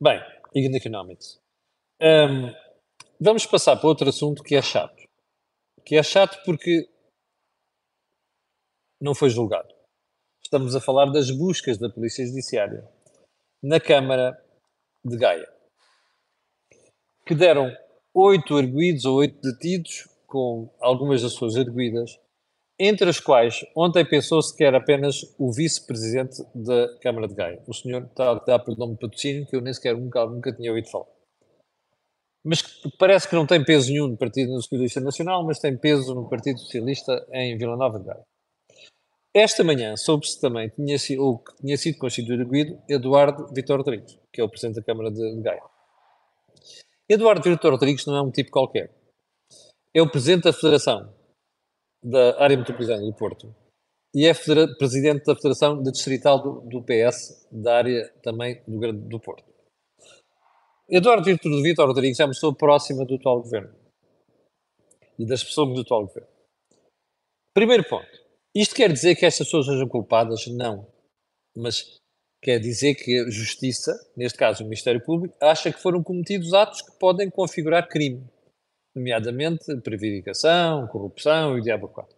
Bem, 0.00 0.20
in 0.54 0.74
Economics. 0.76 1.38
Um, 2.00 2.52
vamos 3.20 3.46
passar 3.46 3.76
para 3.76 3.88
outro 3.88 4.08
assunto 4.08 4.42
que 4.42 4.56
é 4.56 4.62
chato. 4.62 5.02
Que 5.84 5.96
é 5.96 6.02
chato 6.02 6.42
porque 6.44 6.88
não 9.00 9.14
foi 9.14 9.30
julgado. 9.30 9.72
Estamos 10.42 10.74
a 10.74 10.80
falar 10.80 11.06
das 11.06 11.30
buscas 11.30 11.78
da 11.78 11.88
Polícia 11.88 12.26
Judiciária 12.26 12.88
na 13.62 13.80
Câmara 13.80 14.41
de 15.04 15.16
Gaia, 15.16 15.48
que 17.26 17.34
deram 17.34 17.70
oito 18.14 18.56
arguídos 18.56 19.04
ou 19.04 19.16
oito 19.16 19.40
detidos, 19.40 20.08
com 20.26 20.70
algumas 20.80 21.22
das 21.22 21.32
suas 21.32 21.56
arguídas, 21.56 22.18
entre 22.78 23.08
as 23.08 23.20
quais 23.20 23.64
ontem 23.76 24.04
pensou-se 24.04 24.56
que 24.56 24.64
era 24.64 24.78
apenas 24.78 25.22
o 25.38 25.52
vice-presidente 25.52 26.42
da 26.54 26.98
Câmara 26.98 27.28
de 27.28 27.34
Gaia, 27.34 27.62
o 27.66 27.74
senhor 27.74 28.04
está 28.04 28.30
a 28.30 28.34
dar 28.34 28.58
pelo 28.58 28.76
nome 28.76 28.96
patrocínio, 28.96 29.46
que 29.46 29.54
eu 29.54 29.60
nem 29.60 29.72
sequer 29.72 29.96
nunca, 29.96 30.24
nunca 30.26 30.52
tinha 30.52 30.70
ouvido 30.70 30.90
falar. 30.90 31.06
Mas 32.44 32.62
parece 32.98 33.28
que 33.28 33.36
não 33.36 33.46
tem 33.46 33.64
peso 33.64 33.92
nenhum 33.92 34.08
no 34.08 34.16
Partido 34.16 34.54
Socialista 34.60 35.00
Nacional, 35.00 35.44
mas 35.44 35.60
tem 35.60 35.76
peso 35.76 36.14
no 36.14 36.28
Partido 36.28 36.58
Socialista 36.58 37.24
em 37.30 37.56
Vila 37.56 37.76
Nova 37.76 38.00
de 38.00 38.06
Gaia. 38.06 38.24
Esta 39.34 39.64
manhã 39.64 39.96
soube-se 39.96 40.38
também 40.38 40.68
que 40.68 40.76
tinha, 40.76 40.98
sido, 40.98 41.38
que 41.38 41.56
tinha 41.56 41.76
sido 41.78 41.98
constituído 41.98 42.82
Eduardo 42.86 43.46
Vitor 43.54 43.78
Rodrigues, 43.78 44.18
que 44.30 44.40
é 44.40 44.44
o 44.44 44.48
Presidente 44.48 44.76
da 44.76 44.82
Câmara 44.82 45.10
de, 45.10 45.40
Gaia. 45.40 45.62
Eduardo 47.08 47.42
Vitor 47.42 47.72
Rodrigues 47.72 48.04
não 48.04 48.16
é 48.16 48.22
um 48.22 48.30
tipo 48.30 48.50
qualquer. 48.50 48.94
É 49.94 50.02
o 50.02 50.10
Presidente 50.10 50.44
da 50.44 50.52
Federação 50.52 51.14
da 52.02 52.42
Área 52.42 52.58
Metropolitana 52.58 53.02
do 53.02 53.14
Porto 53.14 53.54
e 54.14 54.26
é 54.26 54.34
Presidente 54.34 55.24
da 55.24 55.34
Federação 55.34 55.82
da 55.82 55.90
Distrital 55.90 56.42
do, 56.42 56.60
do, 56.68 56.82
PS, 56.82 57.48
da 57.50 57.78
área 57.78 58.12
também 58.22 58.62
do, 58.68 58.92
do 58.92 59.18
Porto. 59.18 59.50
Eduardo 60.90 61.24
Vitor 61.24 61.86
Rodrigues 61.86 62.20
é 62.20 62.24
uma 62.24 62.32
pessoa 62.32 62.54
próxima 62.54 63.06
do 63.06 63.14
atual 63.14 63.40
governo 63.40 63.74
e 65.18 65.24
das 65.24 65.42
pessoas 65.42 65.74
do 65.74 65.80
atual 65.80 66.06
governo. 66.06 66.28
Primeiro 67.54 67.88
ponto. 67.88 68.21
Isto 68.54 68.74
quer 68.74 68.92
dizer 68.92 69.16
que 69.16 69.24
estas 69.24 69.46
pessoas 69.46 69.66
sejam 69.66 69.88
culpadas? 69.88 70.46
Não. 70.46 70.86
Mas 71.56 71.98
quer 72.42 72.58
dizer 72.58 72.94
que 72.94 73.20
a 73.20 73.30
Justiça, 73.30 73.92
neste 74.16 74.38
caso 74.38 74.62
o 74.62 74.66
Ministério 74.66 75.02
Público, 75.02 75.34
acha 75.40 75.72
que 75.72 75.80
foram 75.80 76.02
cometidos 76.02 76.52
atos 76.52 76.82
que 76.82 76.98
podem 76.98 77.30
configurar 77.30 77.88
crime, 77.88 78.24
nomeadamente 78.94 79.64
prevaricação, 79.80 80.86
corrupção 80.88 81.56
e 81.56 81.60
o 81.60 81.62
diabo 81.62 81.88
4. 81.88 82.14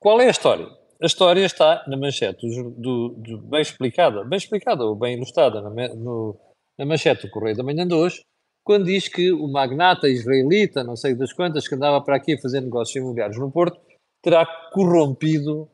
Qual 0.00 0.20
é 0.20 0.26
a 0.26 0.30
história? 0.30 0.66
A 1.00 1.06
história 1.06 1.44
está 1.44 1.84
na 1.86 1.96
manchete, 1.96 2.48
do, 2.48 2.70
do, 2.70 3.08
do 3.10 3.38
bem 3.42 3.60
explicada, 3.60 4.24
bem 4.24 4.38
explicada 4.38 4.84
ou 4.84 4.96
bem 4.96 5.16
ilustrada 5.16 5.60
na, 5.60 5.94
no, 5.94 6.40
na 6.78 6.86
manchete 6.86 7.26
do 7.26 7.30
Correio 7.30 7.56
da 7.56 7.62
Manhã 7.62 7.86
de 7.86 7.94
hoje, 7.94 8.22
quando 8.64 8.86
diz 8.86 9.06
que 9.06 9.30
o 9.30 9.46
magnata 9.46 10.08
israelita, 10.08 10.82
não 10.82 10.96
sei 10.96 11.14
das 11.14 11.32
quantas, 11.32 11.68
que 11.68 11.74
andava 11.74 12.00
para 12.02 12.16
aqui 12.16 12.34
a 12.34 12.40
fazer 12.40 12.60
negócios 12.62 12.96
imobiliários 12.96 13.38
no 13.38 13.52
Porto, 13.52 13.80
terá 14.26 14.44
corrompido 14.72 15.70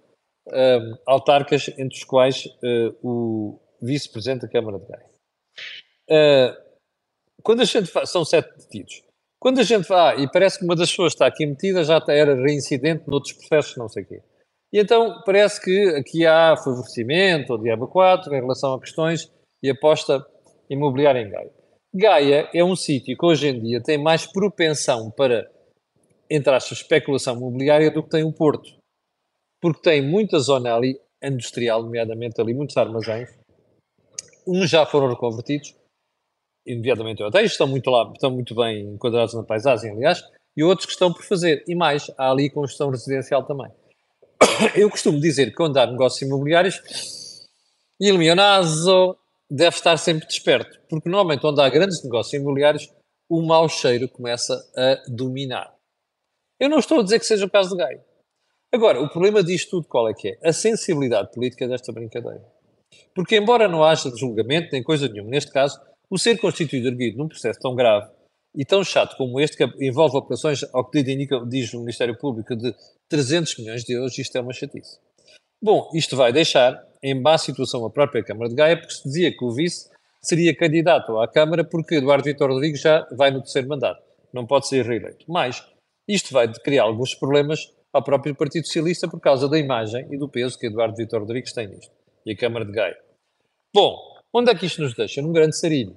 um, 0.46 0.98
autarcas, 1.06 1.68
entre 1.78 1.96
os 1.96 2.04
quais 2.04 2.44
uh, 2.44 2.94
o 3.02 3.58
vice-presidente 3.80 4.42
da 4.42 4.48
Câmara 4.48 4.78
de 4.78 4.86
Gaia. 4.86 5.10
Uh, 6.10 6.62
quando 7.42 7.62
a 7.62 7.64
gente 7.64 7.86
faz, 7.86 8.10
são 8.10 8.26
sete 8.26 8.54
detidos. 8.58 9.02
Quando 9.40 9.58
a 9.58 9.62
gente 9.62 9.88
vai, 9.88 10.20
e 10.20 10.30
parece 10.30 10.58
que 10.58 10.66
uma 10.66 10.76
das 10.76 10.90
pessoas 10.90 11.14
está 11.14 11.26
aqui 11.26 11.46
metida 11.46 11.82
já 11.82 11.98
era 12.08 12.34
reincidente 12.34 13.08
noutros 13.08 13.32
processos, 13.32 13.74
não 13.78 13.88
sei 13.88 14.02
o 14.02 14.06
quê. 14.06 14.22
E 14.70 14.78
então 14.78 15.22
parece 15.24 15.58
que 15.58 15.88
aqui 15.96 16.26
há 16.26 16.54
favorecimento, 16.54 17.54
ou 17.54 17.58
diabo 17.58 17.88
4, 17.88 18.34
em 18.34 18.40
relação 18.40 18.74
a 18.74 18.80
questões 18.80 19.32
e 19.62 19.70
aposta 19.70 20.22
imobiliária 20.68 21.20
em 21.20 21.30
Gaia. 21.30 21.50
Gaia 21.94 22.50
é 22.52 22.62
um 22.62 22.76
sítio 22.76 23.16
que 23.16 23.24
hoje 23.24 23.48
em 23.48 23.58
dia 23.58 23.82
tem 23.82 23.96
mais 23.96 24.26
propensão 24.26 25.10
para 25.10 25.50
entre 26.34 26.54
aspas, 26.54 26.78
especulação 26.78 27.36
imobiliária 27.36 27.90
do 27.90 28.02
que 28.02 28.08
tem 28.08 28.24
o 28.24 28.32
Porto. 28.32 28.74
Porque 29.60 29.82
tem 29.82 30.00
muita 30.00 30.38
zona 30.38 30.74
ali 30.74 30.98
industrial, 31.22 31.82
nomeadamente 31.82 32.40
ali 32.40 32.54
muitos 32.54 32.76
armazéns. 32.76 33.28
Uns 34.46 34.70
já 34.70 34.86
foram 34.86 35.08
reconvertidos, 35.08 35.74
imediatamente 36.66 37.22
hotéis, 37.22 37.52
estão 37.52 37.66
muito 37.66 37.90
lá, 37.90 38.10
estão 38.12 38.30
muito 38.30 38.54
bem 38.54 38.94
enquadrados 38.94 39.34
na 39.34 39.42
paisagem, 39.42 39.90
aliás, 39.90 40.24
e 40.56 40.64
outros 40.64 40.86
que 40.86 40.92
estão 40.92 41.12
por 41.12 41.22
fazer. 41.22 41.62
E 41.68 41.74
mais, 41.74 42.10
há 42.16 42.30
ali 42.30 42.48
construção 42.48 42.90
residencial 42.90 43.44
também. 43.44 43.70
Eu 44.74 44.88
costumo 44.88 45.20
dizer 45.20 45.50
que 45.50 45.56
quando 45.56 45.76
há 45.76 45.86
negócios 45.86 46.22
imobiliários, 46.22 46.80
il 48.00 48.16
deve 49.50 49.76
estar 49.76 49.98
sempre 49.98 50.26
desperto, 50.26 50.80
porque 50.88 51.10
normalmente 51.10 51.46
onde 51.46 51.60
há 51.60 51.68
grandes 51.68 52.02
negócios 52.02 52.32
imobiliários, 52.32 52.90
o 53.28 53.42
mau 53.42 53.68
cheiro 53.68 54.08
começa 54.08 54.54
a 54.74 55.02
dominar. 55.08 55.81
Eu 56.62 56.68
não 56.68 56.78
estou 56.78 57.00
a 57.00 57.02
dizer 57.02 57.18
que 57.18 57.26
seja 57.26 57.44
o 57.44 57.50
caso 57.50 57.70
de 57.70 57.76
Gaia. 57.76 58.00
Agora, 58.72 59.00
o 59.02 59.08
problema 59.08 59.42
disto 59.42 59.70
tudo 59.70 59.88
qual 59.88 60.08
é 60.08 60.14
que 60.14 60.28
é? 60.28 60.38
A 60.48 60.52
sensibilidade 60.52 61.32
política 61.32 61.66
desta 61.66 61.90
brincadeira. 61.90 62.40
Porque, 63.12 63.34
embora 63.34 63.66
não 63.66 63.82
haja 63.82 64.08
julgamento 64.16 64.68
nem 64.70 64.80
coisa 64.80 65.08
nenhuma, 65.08 65.28
neste 65.28 65.50
caso, 65.50 65.80
o 66.08 66.16
ser 66.16 66.38
constituído 66.38 66.86
erguido 66.86 67.18
num 67.18 67.26
processo 67.26 67.58
tão 67.58 67.74
grave 67.74 68.08
e 68.54 68.64
tão 68.64 68.84
chato 68.84 69.16
como 69.16 69.40
este, 69.40 69.56
que 69.56 69.84
envolve 69.84 70.16
operações, 70.16 70.64
ao 70.72 70.88
que 70.88 71.02
diz 71.02 71.74
o 71.74 71.80
Ministério 71.80 72.16
Público, 72.16 72.54
de 72.54 72.72
300 73.08 73.58
milhões 73.58 73.82
de 73.82 73.94
euros, 73.94 74.16
isto 74.16 74.38
é 74.38 74.40
uma 74.40 74.52
chatice. 74.52 75.00
Bom, 75.60 75.90
isto 75.92 76.16
vai 76.16 76.32
deixar 76.32 76.80
em 77.02 77.20
má 77.20 77.36
situação 77.38 77.84
a 77.84 77.90
própria 77.90 78.22
Câmara 78.22 78.48
de 78.48 78.54
Gaia, 78.54 78.76
porque 78.76 78.94
se 78.94 79.02
dizia 79.02 79.36
que 79.36 79.44
o 79.44 79.50
vice 79.50 79.90
seria 80.22 80.54
candidato 80.54 81.18
à 81.18 81.26
Câmara 81.26 81.64
porque 81.64 81.96
Eduardo 81.96 82.22
Vitor 82.22 82.50
Rodrigues 82.50 82.80
já 82.80 83.04
vai 83.10 83.32
no 83.32 83.40
terceiro 83.40 83.66
mandato, 83.66 84.00
não 84.32 84.46
pode 84.46 84.68
ser 84.68 84.86
reeleito. 84.86 85.24
Mas 85.26 85.72
isto 86.08 86.32
vai 86.32 86.52
criar 86.52 86.84
alguns 86.84 87.14
problemas 87.14 87.72
ao 87.92 88.02
próprio 88.02 88.34
Partido 88.34 88.66
Socialista 88.66 89.08
por 89.08 89.20
causa 89.20 89.48
da 89.48 89.58
imagem 89.58 90.06
e 90.10 90.18
do 90.18 90.28
peso 90.28 90.58
que 90.58 90.66
Eduardo 90.66 90.96
Vitor 90.96 91.20
Rodrigues 91.20 91.52
tem 91.52 91.68
nisto. 91.68 91.92
E 92.24 92.32
a 92.32 92.36
Câmara 92.36 92.64
de 92.64 92.72
Gaia. 92.72 92.96
Bom, 93.74 93.96
onde 94.32 94.50
é 94.50 94.54
que 94.54 94.66
isto 94.66 94.80
nos 94.82 94.94
deixa? 94.94 95.20
Num 95.20 95.32
grande 95.32 95.58
sarilho. 95.58 95.96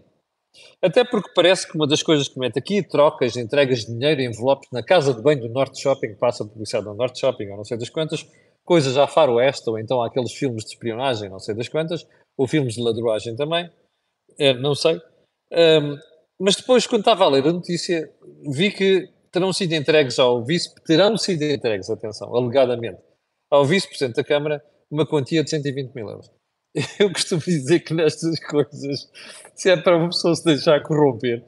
Até 0.82 1.04
porque 1.04 1.32
parece 1.36 1.68
que 1.68 1.76
uma 1.76 1.88
das 1.88 2.02
coisas 2.02 2.28
que 2.28 2.39
mete 2.39 2.58
aqui, 2.58 2.82
trocas, 2.82 3.36
entregas 3.36 3.80
de 3.80 3.88
dinheiro, 3.88 4.22
envelopes 4.22 4.70
na 4.72 4.84
casa 4.84 5.13
de 5.13 5.22
banho 5.22 5.41
do 5.41 5.50
Norte 5.50 5.82
Shopping, 5.82 6.15
passa 6.15 6.44
a 6.44 6.48
publicidade 6.48 6.86
do 6.86 6.94
Norte 6.94 7.20
Shopping, 7.20 7.50
ou 7.50 7.58
não 7.58 7.63
sei 7.63 7.78
das 7.78 7.89
quantas, 7.89 8.26
coisas 8.63 8.98
à 8.98 9.08
faroeste, 9.08 9.70
ou 9.70 9.78
então 9.78 10.02
aqueles 10.02 10.34
filmes 10.34 10.63
de 10.63 10.72
espionagem, 10.72 11.30
não 11.30 11.39
sei 11.39 11.56
das 11.56 11.68
quantas, 11.68 12.08
ou 12.38 12.48
filmes 12.48 12.76
de 12.76 12.82
ladroagem 12.82 13.36
também, 13.36 13.70
é, 14.38 14.54
não 14.54 14.74
sei. 14.74 15.00
Um, 15.52 15.98
mas 16.39 16.56
depois, 16.56 16.86
quando 16.88 17.02
estava 17.02 17.26
a 17.26 17.30
ler 17.30 17.46
a 17.48 17.54
notícia, 17.54 18.12
vi 18.50 18.72
que 18.72 19.10
terão 19.36 19.52
sido 19.52 19.74
entregues 19.74 20.17
ao 20.17 20.41
vice, 20.45 20.74
terão 20.86 21.17
sido 21.17 21.43
entregues, 21.43 21.89
atenção, 21.89 22.34
alegadamente, 22.34 23.02
ao 23.52 23.65
vice-presidente 23.65 24.15
da 24.15 24.24
Câmara 24.24 24.63
uma 24.89 25.06
quantia 25.06 25.43
de 25.43 25.50
120 25.50 25.93
mil 25.93 26.08
euros. 26.10 26.32
Eu 26.98 27.12
costumo 27.12 27.41
dizer 27.41 27.82
que 27.82 27.93
nestas 27.93 28.39
coisas, 28.39 29.12
se 29.54 29.69
é 29.69 29.76
para 29.76 29.98
uma 29.98 30.08
pessoa 30.08 30.34
se 30.34 30.45
deixar 30.45 30.82
corromper, 30.84 31.43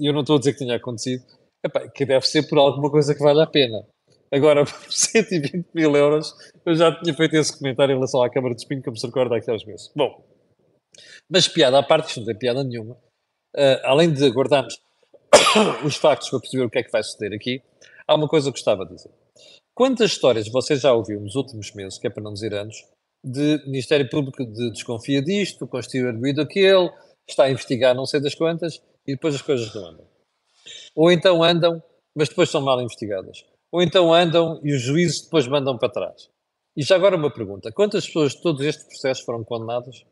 e 0.00 0.08
eu 0.08 0.14
não 0.14 0.22
estou 0.22 0.36
a 0.36 0.38
dizer 0.38 0.54
que 0.54 0.60
tenha 0.60 0.76
acontecido, 0.76 1.22
epá, 1.62 1.86
que 1.88 2.06
deve 2.06 2.26
ser 2.26 2.48
por 2.48 2.58
alguma 2.58 2.90
coisa 2.90 3.14
que 3.14 3.22
vale 3.22 3.42
a 3.42 3.46
pena. 3.46 3.86
Agora, 4.32 4.64
por 4.64 4.90
120 4.90 5.66
mil 5.74 5.94
euros, 5.94 6.34
eu 6.64 6.74
já 6.74 6.90
tinha 6.98 7.14
feito 7.14 7.34
esse 7.34 7.56
comentário 7.58 7.92
em 7.92 7.96
relação 7.96 8.22
à 8.22 8.30
Câmara 8.30 8.54
de 8.54 8.62
Espinho, 8.62 8.82
que 8.82 8.90
me 8.90 8.98
se 8.98 9.06
recorda 9.06 9.36
aqui 9.36 9.50
aos 9.50 9.64
meses. 9.66 9.90
Bom, 9.94 10.24
mas 11.30 11.46
piada 11.46 11.78
à 11.78 11.82
parte, 11.82 12.08
isto 12.08 12.20
não 12.20 12.26
tem 12.26 12.38
piada 12.38 12.64
nenhuma. 12.64 12.94
Uh, 13.54 13.80
além 13.84 14.12
de 14.12 14.24
aguardarmos 14.24 14.80
os 15.84 15.96
factos 15.96 16.30
para 16.30 16.40
perceber 16.40 16.64
o 16.64 16.70
que 16.70 16.78
é 16.78 16.82
que 16.82 16.90
vai 16.90 17.02
suceder 17.02 17.34
aqui, 17.34 17.62
há 18.06 18.14
uma 18.14 18.28
coisa 18.28 18.46
que 18.46 18.58
gostava 18.58 18.84
de 18.84 18.94
dizer. 18.94 19.10
Quantas 19.74 20.10
histórias 20.10 20.48
você 20.48 20.76
já 20.76 20.92
ouviu 20.92 21.20
nos 21.20 21.34
últimos 21.36 21.72
meses, 21.72 21.98
que 21.98 22.06
é 22.06 22.10
para 22.10 22.22
não 22.22 22.32
dizer 22.32 22.52
anos, 22.54 22.84
de 23.24 23.62
Ministério 23.66 24.08
Público 24.08 24.44
de 24.44 24.70
desconfia 24.70 25.22
disto, 25.22 25.66
constitui 25.66 26.08
arguído 26.08 26.40
aquele, 26.40 26.90
está 27.28 27.44
a 27.44 27.50
investigar 27.50 27.94
não 27.94 28.06
sei 28.06 28.20
das 28.20 28.34
quantas, 28.34 28.82
e 29.06 29.12
depois 29.12 29.34
as 29.34 29.42
coisas 29.42 29.72
não 29.74 29.86
andam. 29.86 30.06
Ou 30.94 31.10
então 31.10 31.42
andam, 31.42 31.82
mas 32.14 32.28
depois 32.28 32.50
são 32.50 32.60
mal 32.60 32.80
investigadas. 32.80 33.44
Ou 33.70 33.82
então 33.82 34.12
andam 34.12 34.60
e 34.64 34.72
os 34.72 34.82
juízes 34.82 35.22
depois 35.22 35.46
mandam 35.46 35.78
para 35.78 35.88
trás. 35.88 36.28
E 36.76 36.82
já 36.82 36.96
agora 36.96 37.16
uma 37.16 37.32
pergunta: 37.32 37.72
quantas 37.72 38.06
pessoas 38.06 38.32
de 38.32 38.42
todos 38.42 38.64
estes 38.64 38.86
processos 38.86 39.24
foram 39.24 39.44
condenadas? 39.44 40.04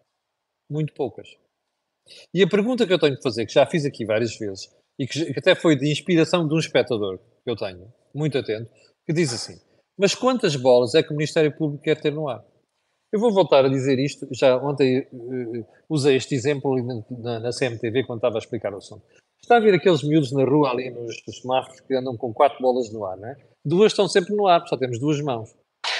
Muito 0.71 0.93
poucas. 0.93 1.29
E 2.33 2.43
a 2.43 2.49
pergunta 2.49 2.87
que 2.87 2.93
eu 2.93 2.99
tenho 2.99 3.17
que 3.17 3.23
fazer, 3.23 3.47
que 3.47 3.53
já 3.53 3.67
fiz 3.67 3.85
aqui 3.85 4.05
várias 4.05 4.37
vezes, 4.37 4.71
e 4.99 5.07
que, 5.07 5.33
que 5.33 5.39
até 5.39 5.55
foi 5.55 5.77
de 5.77 5.91
inspiração 5.91 6.47
de 6.47 6.55
um 6.55 6.59
espectador 6.59 7.19
que 7.19 7.51
eu 7.51 7.57
tenho, 7.57 7.93
muito 8.15 8.39
atento, 8.39 8.71
que 9.07 9.13
diz 9.13 9.33
assim: 9.33 9.61
Mas 9.99 10.15
quantas 10.15 10.57
bolas 10.57 10.95
é 10.95 11.03
que 11.03 11.13
o 11.13 11.17
Ministério 11.17 11.57
Público 11.57 11.85
quer 11.85 12.01
ter 12.01 12.13
no 12.13 12.29
ar? 12.29 12.45
Eu 13.13 13.21
vou 13.21 13.33
voltar 13.33 13.65
a 13.65 13.69
dizer 13.69 13.99
isto, 13.99 14.27
já 14.33 14.57
ontem 14.57 15.07
uh, 15.13 15.67
usei 15.89 16.17
este 16.17 16.35
exemplo 16.35 16.77
na, 17.23 17.39
na, 17.39 17.51
CMTV 17.51 18.05
quando 18.05 18.19
estava 18.19 18.37
a 18.37 18.39
explicar 18.39 18.75
o 18.75 18.79
assunto. 18.79 19.03
Está 19.41 19.57
a 19.57 19.61
ver 19.61 19.75
aqueles 19.75 20.03
miúdos 20.03 20.33
na 20.33 20.45
rua 20.45 20.71
ali 20.71 20.91
nos, 20.91 21.15
nos 21.27 21.41
semáforos 21.41 21.81
que 21.81 21.95
andam 21.95 22.17
com 22.17 22.35
quatro 22.35 22.61
bolas 22.61 22.93
no 22.93 23.05
ar, 23.05 23.17
não 23.17 23.29
é? 23.29 23.37
Duas 23.65 23.93
estão 23.93 24.09
sempre 24.09 24.35
no 24.35 24.47
ar, 24.47 24.67
só 24.67 24.77
temos 24.77 24.99
duas 24.99 25.21
mãos. 25.21 25.55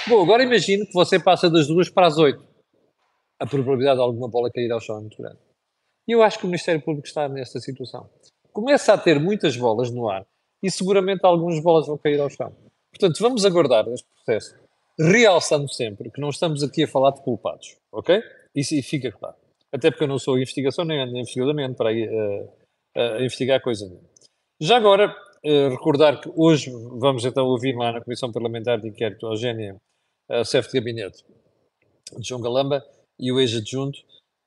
Bom, 0.09 0.23
agora 0.23 0.43
imagine 0.43 0.87
que 0.87 0.93
você 0.93 1.19
passa 1.19 1.49
das 1.49 1.69
duas 1.69 1.89
para 1.89 2.09
as 2.09 2.19
oito. 2.19 2.45
A 3.41 3.47
probabilidade 3.47 3.97
de 3.97 4.03
alguma 4.03 4.29
bola 4.29 4.51
cair 4.51 4.71
ao 4.73 4.81
chão 4.81 4.99
é 4.99 5.01
muito 5.01 5.17
grande. 5.17 5.39
E 6.09 6.13
eu 6.13 6.23
acho 6.23 6.39
que 6.39 6.45
o 6.45 6.49
Ministério 6.49 6.81
Público 6.81 7.07
está 7.07 7.29
nesta 7.29 7.61
situação. 7.61 8.09
Começa 8.57 8.95
a 8.95 8.97
ter 8.97 9.21
muitas 9.21 9.55
bolas 9.55 9.91
no 9.91 10.09
ar 10.09 10.27
e 10.63 10.71
seguramente 10.71 11.21
algumas 11.25 11.63
bolas 11.63 11.87
vão 11.87 11.99
cair 11.99 12.19
ao 12.19 12.31
chão. 12.31 12.57
Portanto, 12.91 13.19
vamos 13.21 13.45
aguardar 13.45 13.87
este 13.89 14.09
processo, 14.15 14.57
realçando 14.99 15.69
sempre 15.69 16.11
que 16.11 16.19
não 16.19 16.31
estamos 16.31 16.63
aqui 16.63 16.85
a 16.85 16.89
falar 16.89 17.11
de 17.11 17.21
culpados, 17.21 17.77
ok? 17.93 18.23
Isso 18.55 18.75
fica 18.83 19.13
claro. 19.13 19.37
Até 19.71 19.91
porque 19.91 20.05
eu 20.05 20.09
não 20.09 20.19
sou 20.19 20.39
investigação 20.39 20.87
nem, 20.87 21.07
investigador, 21.07 21.53
nem 21.53 21.75
para 21.75 21.91
aí 21.91 22.09
uh, 22.09 22.45
uh, 22.97 23.23
investigar 23.23 23.61
coisa 23.61 23.85
nenhuma. 23.85 24.09
Já 24.59 24.79
agora, 24.79 25.15
uh, 25.45 25.69
recordar 25.69 26.19
que 26.19 26.33
hoje 26.35 26.71
vamos 26.99 27.27
então 27.27 27.45
ouvir 27.45 27.77
lá 27.77 27.93
na 27.93 28.01
Comissão 28.01 28.33
Parlamentar 28.33 28.81
de 28.81 28.89
Inquérito 28.89 29.27
ao 29.27 29.37
GNM, 29.37 29.77
a 30.31 30.45
chefe 30.45 30.71
de 30.71 30.81
gabinete 30.81 31.23
de 32.19 32.27
João 32.27 32.41
Galamba 32.41 32.83
e 33.21 33.31
o 33.31 33.39
ex-adjunto, 33.39 33.99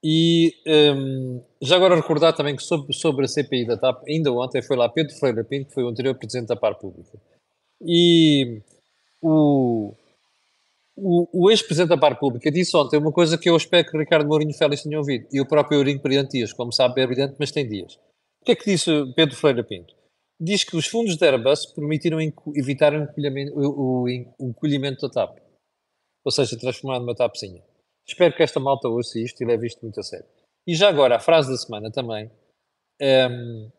e 0.03 0.53
um, 0.65 1.41
já 1.61 1.75
agora 1.75 1.95
recordar 1.95 2.33
também 2.33 2.55
que 2.55 2.63
sobre, 2.63 2.93
sobre 2.93 3.25
a 3.25 3.27
CPI 3.27 3.65
da 3.65 3.77
TAP, 3.77 4.03
ainda 4.07 4.31
ontem 4.31 4.61
foi 4.61 4.77
lá 4.77 4.87
Pedro 4.87 5.13
Ferreira 5.15 5.43
Pinto, 5.43 5.67
que 5.67 5.73
foi 5.73 5.83
o 5.83 5.89
anterior 5.89 6.15
Presidente 6.15 6.47
da 6.47 6.55
Par 6.55 6.75
Pública. 6.75 7.19
E 7.81 8.61
o, 9.21 9.93
o, 10.95 11.27
o 11.33 11.51
ex-Presidente 11.51 11.89
da 11.89 11.97
Par 11.97 12.17
Pública 12.17 12.49
disse 12.49 12.75
ontem 12.77 12.97
uma 12.97 13.11
coisa 13.11 13.37
que 13.37 13.49
eu 13.49 13.57
espero 13.57 13.89
que 13.89 13.97
Ricardo 13.97 14.27
Mourinho 14.27 14.53
Félix 14.53 14.83
tenha 14.83 14.97
ouvido. 14.97 15.27
E 15.31 15.41
o 15.41 15.47
próprio 15.47 15.79
Eurinho 15.79 16.01
Brilhante 16.01 16.31
Dias, 16.31 16.53
como 16.53 16.71
sabe, 16.71 17.01
é 17.01 17.07
brilhante, 17.07 17.35
mas 17.37 17.51
tem 17.51 17.67
dias. 17.67 17.95
O 18.41 18.45
que 18.45 18.53
é 18.53 18.55
que 18.55 18.65
disse 18.65 18.89
Pedro 19.15 19.35
Ferreira 19.35 19.63
Pinto? 19.65 19.93
Diz 20.39 20.63
que 20.63 20.77
os 20.77 20.87
fundos 20.87 21.17
da 21.17 21.25
Airbus 21.25 21.65
permitiram 21.65 22.19
evitar 22.55 22.93
o 22.93 23.03
encolhimento, 23.03 23.59
o, 23.59 24.03
o 24.03 24.09
encolhimento 24.09 25.01
da 25.01 25.13
TAP. 25.13 25.39
Ou 26.23 26.31
seja, 26.31 26.57
transformar 26.57 26.99
numa 26.99 27.13
TAPzinha. 27.13 27.61
Espero 28.09 28.35
que 28.35 28.41
esta 28.41 28.59
malta 28.59 28.89
ouça 28.89 29.19
isto 29.19 29.39
e 29.43 29.45
leve 29.45 29.67
isto 29.67 29.81
muito 29.83 29.99
a 29.99 30.03
sério. 30.03 30.25
E 30.67 30.73
já 30.73 30.89
agora, 30.89 31.17
a 31.17 31.19
frase 31.19 31.51
da 31.51 31.57
semana 31.57 31.91
também 31.91 32.29
um, 32.99 33.69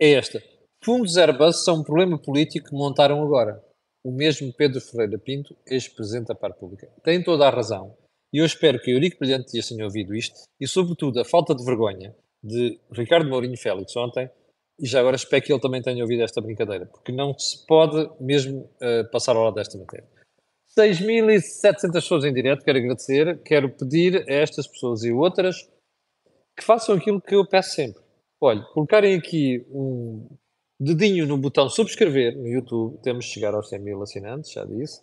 é 0.00 0.10
esta. 0.10 0.42
Fundos 0.84 1.16
Airbus 1.16 1.62
são 1.64 1.76
um 1.76 1.84
problema 1.84 2.18
político 2.20 2.70
que 2.70 2.74
montaram 2.74 3.22
agora. 3.22 3.64
O 4.04 4.10
mesmo 4.10 4.52
Pedro 4.52 4.80
Ferreira 4.80 5.18
Pinto, 5.18 5.56
ex-presidente 5.68 6.26
da 6.26 6.48
República. 6.48 6.90
Tem 7.04 7.22
toda 7.22 7.46
a 7.46 7.50
razão. 7.50 7.96
E 8.32 8.38
eu 8.38 8.44
espero 8.44 8.80
que 8.80 8.90
Eurico 8.90 9.20
Brilhante 9.20 9.52
tenha 9.52 9.84
ouvido 9.84 10.14
isto 10.16 10.34
e, 10.60 10.66
sobretudo, 10.66 11.20
a 11.20 11.24
falta 11.24 11.54
de 11.54 11.64
vergonha 11.64 12.14
de 12.42 12.78
Ricardo 12.90 13.30
Mourinho 13.30 13.56
Félix 13.56 13.96
ontem. 13.96 14.28
E 14.80 14.86
já 14.86 14.98
agora 14.98 15.14
espero 15.14 15.42
que 15.42 15.52
ele 15.52 15.60
também 15.60 15.80
tenha 15.80 16.02
ouvido 16.02 16.24
esta 16.24 16.40
brincadeira, 16.40 16.86
porque 16.86 17.12
não 17.12 17.38
se 17.38 17.64
pode 17.64 18.10
mesmo 18.20 18.68
uh, 18.82 19.08
passar 19.12 19.36
ao 19.36 19.44
lado 19.44 19.54
desta 19.54 19.78
matéria. 19.78 20.08
6.700 20.78 21.92
pessoas 21.92 22.24
em 22.24 22.32
direto, 22.32 22.64
quero 22.64 22.78
agradecer. 22.78 23.42
Quero 23.42 23.70
pedir 23.70 24.24
a 24.28 24.32
estas 24.32 24.66
pessoas 24.66 25.04
e 25.04 25.12
outras 25.12 25.68
que 26.56 26.64
façam 26.64 26.96
aquilo 26.96 27.20
que 27.20 27.34
eu 27.34 27.46
peço 27.46 27.74
sempre. 27.76 28.02
Olha, 28.40 28.62
colocarem 28.72 29.16
aqui 29.16 29.64
um 29.70 30.28
dedinho 30.78 31.26
no 31.26 31.38
botão 31.38 31.68
subscrever 31.68 32.36
no 32.36 32.48
YouTube. 32.48 33.00
Temos 33.02 33.24
de 33.24 33.32
chegar 33.32 33.54
aos 33.54 33.68
100 33.68 33.78
mil 33.80 34.02
assinantes, 34.02 34.52
já 34.52 34.64
disse. 34.64 35.02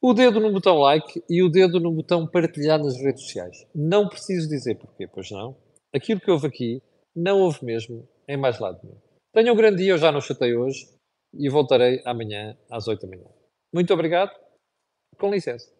O 0.00 0.14
dedo 0.14 0.38
no 0.38 0.52
botão 0.52 0.78
like 0.78 1.22
e 1.28 1.42
o 1.42 1.48
dedo 1.48 1.80
no 1.80 1.90
botão 1.90 2.26
partilhar 2.26 2.78
nas 2.78 2.96
redes 2.96 3.22
sociais. 3.22 3.66
Não 3.74 4.08
preciso 4.08 4.48
dizer 4.48 4.76
porquê, 4.76 5.08
pois 5.08 5.30
não. 5.30 5.56
Aquilo 5.94 6.20
que 6.20 6.30
houve 6.30 6.46
aqui 6.46 6.82
não 7.14 7.40
houve 7.40 7.64
mesmo 7.64 8.08
em 8.28 8.36
mais 8.36 8.58
lado 8.60 8.78
nenhum. 8.82 9.00
Tenham 9.32 9.54
um 9.54 9.56
grande 9.56 9.78
dia, 9.78 9.92
eu 9.92 9.98
já 9.98 10.12
não 10.12 10.20
chatei 10.20 10.54
hoje 10.54 10.88
e 11.34 11.48
voltarei 11.48 12.00
amanhã 12.04 12.56
às 12.70 12.86
8 12.86 13.00
da 13.00 13.08
manhã. 13.08 13.35
Muito 13.76 13.92
obrigado. 13.92 14.34
Com 15.18 15.30
licença. 15.30 15.75